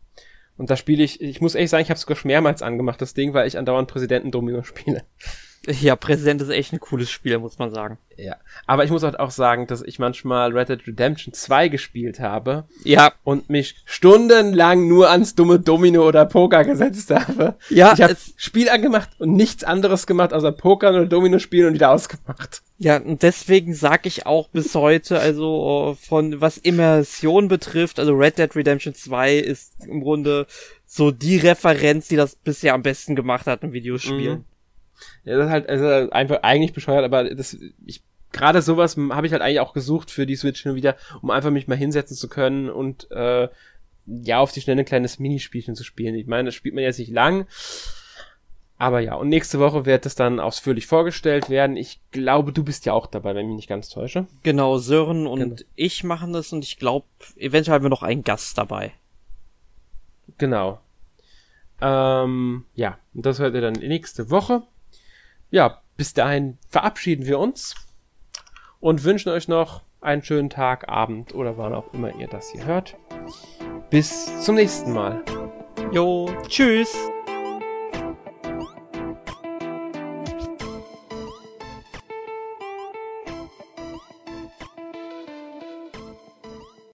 [0.57, 3.13] Und da spiele ich, ich muss ehrlich sagen, ich habe sogar schon mehrmals angemacht, das
[3.13, 5.03] Ding, weil ich andauernd Präsidenten Domino spiele.
[5.70, 7.97] Ja, Präsident ist echt ein cooles Spiel, muss man sagen.
[8.15, 8.38] Ja.
[8.65, 12.63] Aber ich muss halt auch sagen, dass ich manchmal Red Dead Redemption 2 gespielt habe.
[12.84, 13.11] Ja.
[13.26, 17.55] Und mich stundenlang nur ans dumme Domino oder Poker gesetzt habe.
[17.70, 17.93] Ja.
[17.93, 21.91] Ich habe Spiel angemacht und nichts anderes gemacht, außer Poker oder Domino spielen und wieder
[21.91, 22.61] ausgemacht.
[22.78, 28.38] Ja, und deswegen sag ich auch bis heute, also von was Immersion betrifft, also Red
[28.38, 30.47] Dead Redemption 2 ist im Grunde
[30.86, 34.39] so die Referenz, die das bisher am besten gemacht hat in Videospielen.
[34.39, 34.45] Mhm.
[35.23, 39.33] Ja, das ist halt also einfach eigentlich bescheuert, aber das ich gerade sowas habe ich
[39.33, 42.27] halt eigentlich auch gesucht für die Switch nur wieder, um einfach mich mal hinsetzen zu
[42.27, 43.47] können und äh,
[44.05, 46.15] ja auf die schnelle ein kleines Minispielchen zu spielen.
[46.15, 47.45] Ich meine, das spielt man jetzt nicht lang.
[48.79, 51.77] Aber ja, und nächste Woche wird es dann ausführlich vorgestellt werden.
[51.77, 54.27] Ich glaube, du bist ja auch dabei, wenn ich mich nicht ganz täusche.
[54.43, 55.55] Genau, Sören und genau.
[55.75, 58.93] ich machen das und ich glaube, eventuell haben wir noch einen Gast dabei.
[60.37, 60.79] Genau.
[61.81, 64.61] Ähm, ja, und das hört ihr dann nächste Woche
[65.49, 67.75] ja, bis dahin verabschieden wir uns
[68.79, 72.65] und wünschen euch noch einen schönen Tag, Abend oder wann auch immer ihr das hier
[72.65, 72.97] hört.
[73.89, 75.23] Bis zum nächsten Mal.
[75.91, 76.95] Jo, tschüss.